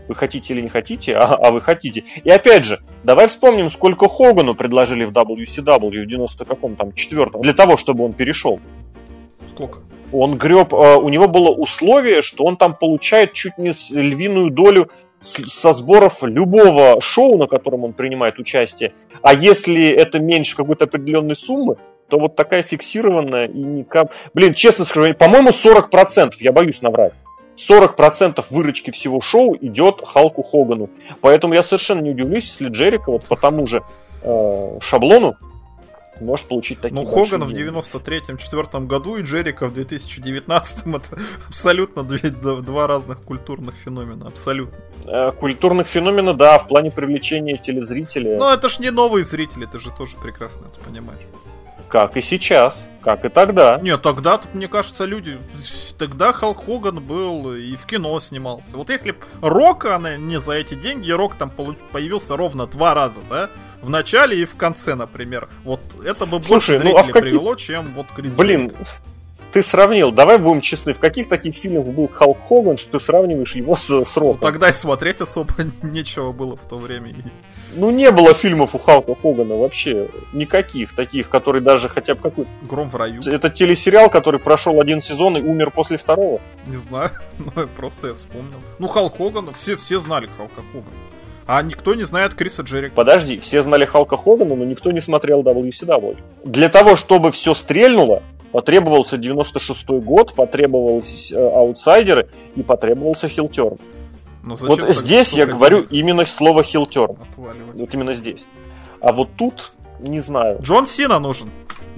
[0.07, 2.03] вы хотите или не хотите, а, а вы хотите.
[2.23, 7.41] И опять же, давай вспомним, сколько Хогану предложили в WCW в 90 каком там четвертом,
[7.41, 8.59] для того, чтобы он перешел.
[9.55, 9.79] Сколько?
[10.11, 14.89] Он греб, э, у него было условие, что он там получает чуть не львиную долю
[15.21, 18.93] со сборов любого шоу, на котором он принимает участие.
[19.21, 21.77] А если это меньше какой-то определенной суммы,
[22.09, 24.11] то вот такая фиксированная и никак...
[24.33, 27.13] Блин, честно скажу, по-моему, 40%, я боюсь наврать.
[27.57, 30.89] 40% выручки всего шоу идет Халку Хогану.
[31.21, 33.81] Поэтому я совершенно не удивлюсь, если Джерика вот по тому же
[34.21, 35.37] э, шаблону
[36.19, 42.29] может получить такие Ну, Хоган в 93-4 году и Джерика в 2019 это абсолютно две,
[42.29, 44.77] два разных культурных феномена, абсолютно.
[45.05, 48.37] Э, культурных феномена, да, в плане привлечения телезрителей.
[48.37, 51.21] Но это ж не новые зрители, ты же тоже прекрасно это понимаешь.
[51.95, 53.79] Как и сейчас, как и тогда.
[53.81, 55.39] Нет, тогда, мне кажется, люди...
[55.97, 58.75] Тогда Халк Хоган был и в кино снимался.
[58.75, 63.49] Вот если Рок, она не за эти деньги, Рок там появился ровно два раза, да?
[63.81, 65.47] В начале и в конце, например.
[65.63, 67.31] Вот это бы Слушай, больше ну, а в каких...
[67.31, 68.73] привело, чем вот Крис Блин,
[69.55, 73.55] ты сравнил, давай будем честны, в каких таких фильмах был Халк Хоган, что ты сравниваешь
[73.55, 74.35] его с, с Роком?
[74.35, 77.15] Ну, тогда и смотреть особо нечего было в то время.
[77.73, 80.09] Ну, не было фильмов у Халка Хогана вообще.
[80.33, 82.51] Никаких таких, которые даже хотя бы какой-то...
[82.63, 83.21] Гром в раю.
[83.25, 86.41] Это телесериал, который прошел один сезон и умер после второго.
[86.67, 87.11] Не знаю,
[87.55, 88.59] но просто я вспомнил.
[88.77, 90.91] Ну, Халк Хоган, все, все знали Халка Хогана.
[91.47, 92.93] А никто не знает Криса Джерика.
[92.93, 96.17] Подожди, все знали Халка Хогана, но никто не смотрел WCW.
[96.43, 98.21] Для того, чтобы все стрельнуло,
[98.55, 103.77] потребовался 96 год, потребовались э, аутсайдеры и потребовался хилтерн.
[104.45, 105.91] Но вот здесь я говорю денег?
[105.91, 107.17] именно слово хилтерн.
[107.35, 108.45] Вот именно здесь.
[109.01, 110.59] А вот тут не знаю.
[110.61, 111.49] Джон Сина нужен.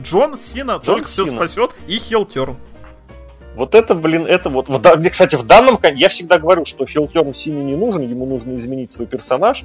[0.01, 1.27] Джон Сина Джон только Сина.
[1.27, 2.57] все спасет и хилтерн.
[3.55, 4.67] Вот это, блин, это вот...
[4.67, 5.79] В, кстати, в данном...
[5.93, 9.63] Я всегда говорю, что хилтерн Сине не нужен, ему нужно изменить свой персонаж.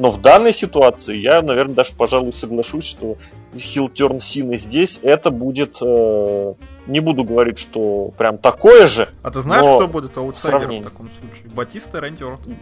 [0.00, 3.18] Но в данной ситуации я, наверное, даже, пожалуй, соглашусь, что
[3.54, 5.76] хилтерн Сины здесь это будет...
[5.82, 6.54] Э,
[6.86, 9.10] не буду говорить, что прям такое же.
[9.22, 11.50] А ты знаешь, кто будет аутсайдером в таком случае?
[11.54, 12.56] Батиста, Рэнди Ортон.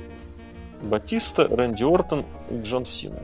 [0.83, 3.21] Батиста, Рэнди Ортон и Джон Сина.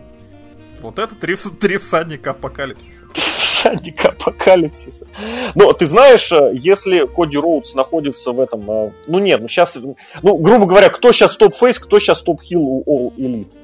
[0.80, 3.06] Вот это три, три всадника апокалипсиса.
[3.14, 5.08] Всадника апокалипсиса.
[5.56, 8.70] Но ты знаешь, э, если Коди Роудс находится в этом...
[8.70, 9.76] Э, ну нет, ну сейчас...
[10.22, 13.63] Ну, грубо говоря, кто сейчас top face, кто сейчас top heel у All Elite?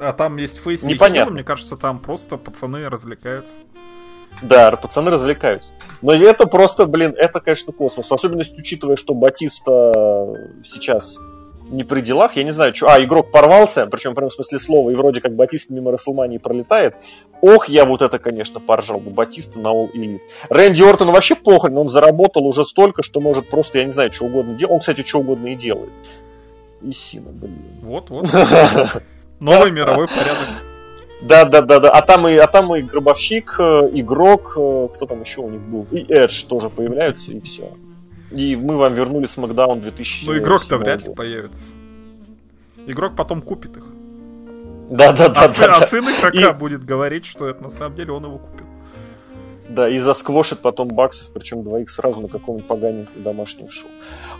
[0.00, 3.62] А там есть face heel, мне кажется, там просто пацаны развлекаются.
[4.42, 5.72] Да, пацаны развлекаются.
[6.02, 8.10] Но это просто, блин, это, конечно, космос.
[8.10, 10.34] Особенность, учитывая, что Батиста
[10.64, 11.18] сейчас
[11.68, 12.88] не при делах, я не знаю, что...
[12.88, 16.96] А, игрок порвался, причем прям в смысле слова, и вроде как Батист мимо Расселмании пролетает.
[17.42, 20.20] Ох, я вот это, конечно, поржал бы Батиста на All Elite.
[20.48, 24.24] Рэнди Ортон вообще похрен, он заработал уже столько, что может просто, я не знаю, что
[24.24, 24.72] угодно делать.
[24.72, 25.92] Он, кстати, что угодно и делает.
[26.82, 27.62] И Сина, блин.
[27.82, 28.30] Вот, вот.
[29.40, 30.48] Новый мировой порядок.
[31.22, 31.90] Да, да, да, да.
[31.90, 35.60] А там и, а там и гробовщик, э, игрок, э, кто там еще у них
[35.60, 37.76] был, и Эдж тоже появляются, и все.
[38.30, 40.24] И мы вам вернули Смакдаун 2000.
[40.26, 41.72] Ну, игрок-то вряд ли появится.
[42.86, 43.84] Игрок потом купит их.
[44.90, 45.44] Да, да, да.
[45.44, 46.54] А, да, сын, а сын игрока и...
[46.54, 48.66] будет говорить, что это на самом деле он его купил.
[49.70, 53.88] Да, и засквошит потом баксов, причем двоих сразу на каком-нибудь поганеньком домашнем шоу.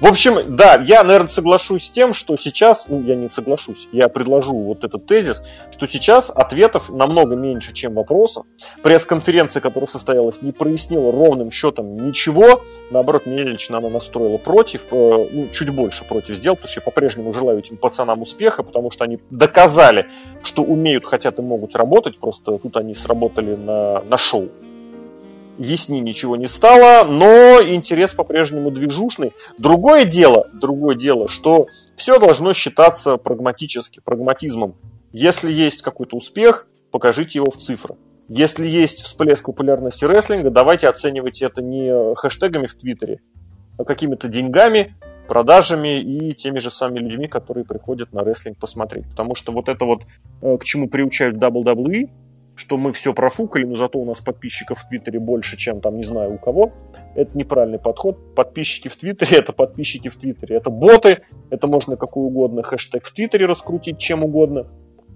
[0.01, 4.09] В общем, да, я, наверное, соглашусь с тем, что сейчас, ну, я не соглашусь, я
[4.09, 8.45] предложу вот этот тезис, что сейчас ответов намного меньше, чем вопросов.
[8.83, 12.62] Пресс-конференция, которая состоялась, не прояснила ровным счетом ничего.
[12.91, 16.85] Наоборот, меня лично она настроила против, э, ну, чуть больше против сделал, потому что я
[16.85, 20.09] по-прежнему желаю этим пацанам успеха, потому что они доказали,
[20.43, 24.49] что умеют, хотят и могут работать, просто тут они сработали на, на шоу
[25.61, 29.33] ясней ничего не стало, но интерес по-прежнему движушный.
[29.59, 34.75] Другое дело, другое дело, что все должно считаться прагматически, прагматизмом.
[35.13, 37.97] Если есть какой-то успех, покажите его в цифрах.
[38.29, 43.21] Если есть всплеск популярности рестлинга, давайте оценивать это не хэштегами в Твиттере,
[43.77, 44.95] а какими-то деньгами,
[45.29, 49.09] продажами и теми же самыми людьми, которые приходят на рестлинг посмотреть.
[49.11, 50.03] Потому что вот это вот,
[50.43, 52.09] э, к чему приучают WWE,
[52.61, 56.05] что мы все профукали, но зато у нас подписчиков в Твиттере больше, чем там не
[56.05, 56.73] знаю у кого.
[57.15, 58.35] Это неправильный подход.
[58.35, 60.57] Подписчики в Твиттере это подписчики в Твиттере.
[60.57, 64.67] Это боты, это можно какой угодно хэштег в Твиттере раскрутить, чем угодно.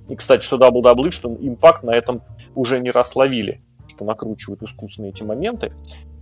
[0.09, 2.23] И, кстати, что WWE, что импакт на этом
[2.55, 5.75] уже не раз ловили, что накручивают искусственные эти моменты.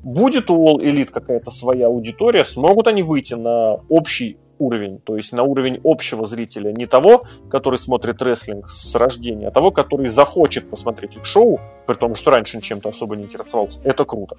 [0.03, 5.33] Будет у All Elite какая-то своя аудитория, смогут они выйти на общий уровень, то есть
[5.33, 10.71] на уровень общего зрителя, не того, который смотрит рестлинг с рождения, а того, который захочет
[10.71, 13.81] посмотреть их шоу, при том, что раньше чем-то особо не интересовался.
[13.85, 14.37] Это круто.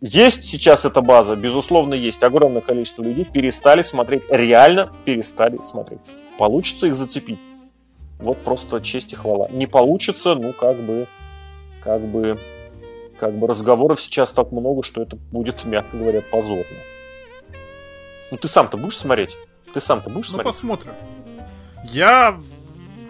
[0.00, 2.22] Есть сейчас эта база, безусловно, есть.
[2.22, 6.00] Огромное количество людей перестали смотреть, реально перестали смотреть.
[6.38, 7.40] Получится их зацепить.
[8.20, 9.48] Вот просто честь и хвала.
[9.50, 11.06] Не получится, ну, как бы,
[11.82, 12.38] как бы,
[13.18, 16.64] как бы разговоров сейчас так много, что это будет, мягко говоря, позорно.
[18.30, 19.36] Ну, ты сам-то будешь смотреть?
[19.74, 20.44] Ты сам-то будешь ну, смотреть?
[20.44, 20.92] Ну, посмотрим.
[21.84, 22.38] Я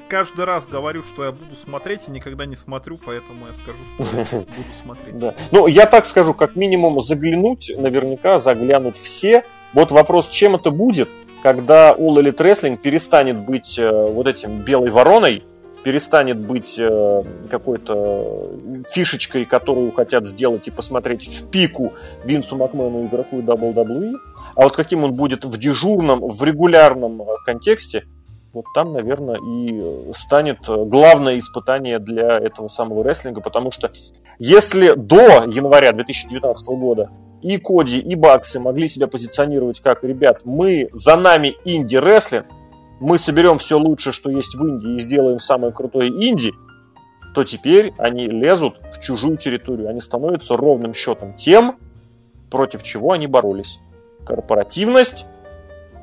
[0.08, 4.16] каждый раз говорю, что я буду смотреть, и никогда не смотрю, поэтому я скажу, что
[4.36, 5.18] буду смотреть.
[5.18, 5.34] Да.
[5.50, 9.44] Ну, я так скажу, как минимум заглянуть, наверняка заглянут все.
[9.74, 11.08] Вот вопрос, чем это будет,
[11.42, 15.44] когда All Elite Wrestling перестанет быть э, вот этим белой вороной,
[15.84, 18.50] перестанет быть э, какой-то
[18.90, 21.92] фишечкой, которую хотят сделать и посмотреть в пику
[22.24, 24.14] Винсу Макмену, игроку WWE,
[24.58, 28.06] а вот каким он будет в дежурном, в регулярном э, контексте,
[28.52, 33.92] вот там, наверное, и э, станет главное испытание для этого самого рестлинга, потому что
[34.40, 37.08] если до января 2019 года
[37.40, 42.46] и Коди, и Баксы могли себя позиционировать как, ребят, мы за нами инди-рестлинг,
[42.98, 46.52] мы соберем все лучшее, что есть в Индии, и сделаем самое крутое инди,
[47.32, 49.88] то теперь они лезут в чужую территорию.
[49.88, 51.76] Они становятся ровным счетом тем,
[52.50, 53.78] против чего они боролись
[54.28, 55.24] корпоративность,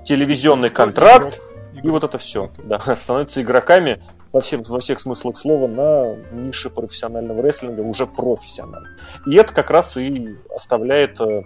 [0.03, 1.39] телевизионный контракт
[1.73, 2.49] игрок, и вот это все.
[2.63, 4.01] Да, становятся игроками
[4.31, 8.89] во, всем, во всех смыслах слова на нише профессионального рестлинга, уже профессионально.
[9.27, 11.43] И это как раз и оставляет э,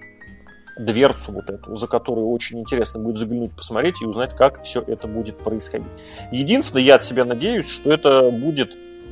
[0.80, 5.08] дверцу вот эту, за которую очень интересно будет заглянуть, посмотреть и узнать, как все это
[5.08, 5.92] будет происходить.
[6.32, 8.72] Единственное, я от себя надеюсь, что это будет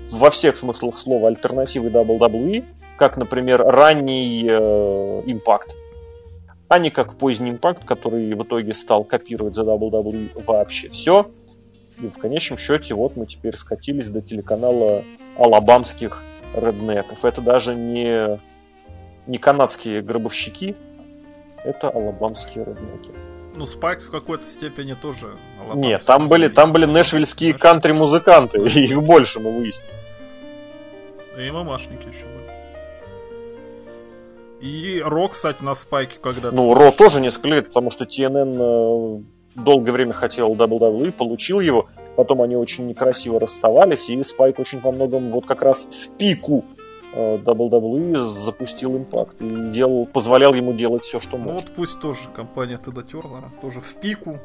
[0.10, 2.64] во всех смыслах слова альтернативой WWE,
[2.98, 5.76] как, например, ранний э, импакт,
[6.70, 11.32] а не как поздний импакт, который в итоге стал копировать за WWE вообще все.
[12.00, 15.04] И в конечном счете вот мы теперь скатились до телеканала
[15.38, 16.22] алабамских
[16.56, 17.26] реднеков.
[17.26, 18.40] Это даже не,
[19.26, 20.76] не канадские гробовщики,
[21.64, 23.12] это алабамские реднеки.
[23.56, 25.36] Ну, Спайк в какой-то степени тоже
[25.74, 29.94] Нет, там были, там были нэшвильские кантри-музыканты, их больше мы выяснили.
[31.38, 32.47] И мамашники еще были.
[34.60, 36.56] И Ро, кстати, на спайке когда-то.
[36.56, 39.24] Ну, Ро тоже несколько лет, потому что TNN э,
[39.56, 41.88] долгое время хотел WWE, получил его.
[42.16, 46.66] Потом они очень некрасиво расставались, и Спайк очень во многом вот как раз в пику
[47.14, 51.68] э, WWE запустил импакт и делал, позволял ему делать все, что ну, может.
[51.68, 54.40] вот пусть тоже компания Теда Тернера тоже в пику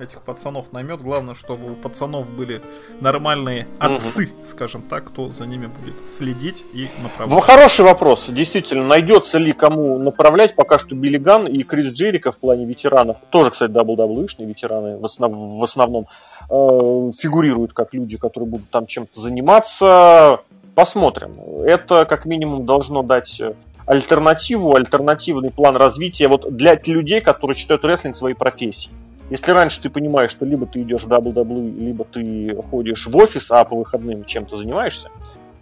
[0.00, 1.00] этих пацанов наймет.
[1.00, 2.62] Главное, чтобы у пацанов были
[3.00, 4.46] нормальные отцы, угу.
[4.46, 7.44] скажем так, кто за ними будет следить и направлять.
[7.44, 8.26] Хороший вопрос.
[8.28, 10.54] Действительно, найдется ли кому направлять?
[10.54, 15.04] Пока что Билли Ган и Крис Джерика в плане ветеранов, тоже, кстати, WWE-шные ветераны в,
[15.04, 16.06] основ, в основном,
[16.50, 20.40] э, фигурируют как люди, которые будут там чем-то заниматься.
[20.74, 21.34] Посмотрим.
[21.64, 23.40] Это, как минимум, должно дать
[23.86, 28.92] альтернативу, альтернативный план развития вот для людей, которые считают рестлинг своей профессией.
[29.30, 33.50] Если раньше ты понимаешь, что либо ты идешь в WWE, либо ты ходишь в офис,
[33.50, 35.08] а по выходным чем-то занимаешься,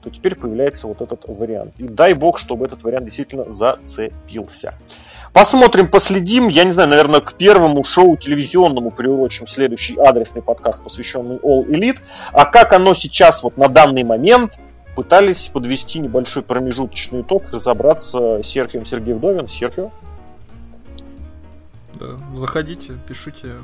[0.02, 1.72] то теперь появляется вот этот вариант.
[1.78, 4.74] И дай бог, чтобы этот вариант действительно зацепился.
[5.32, 6.48] Посмотрим, последим.
[6.48, 11.98] Я не знаю, наверное, к первому шоу телевизионному приурочим следующий адресный подкаст, посвященный All Elite.
[12.32, 14.58] А как оно сейчас, вот на данный момент,
[14.94, 19.48] пытались подвести небольшой промежуточный итог, разобраться с Серхием Сергеем Вдовин.
[19.48, 19.90] Серхио.
[21.98, 23.54] Да, заходите, пишите.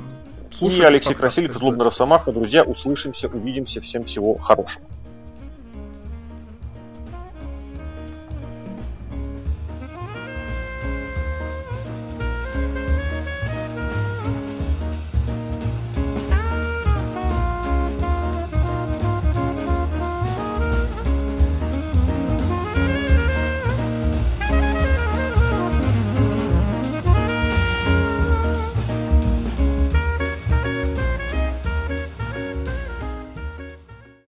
[0.53, 2.31] Слушайте, И Алексей Красильников, Злобный Росомаха.
[2.31, 3.81] Друзья, услышимся, увидимся.
[3.81, 4.83] Всем всего хорошего.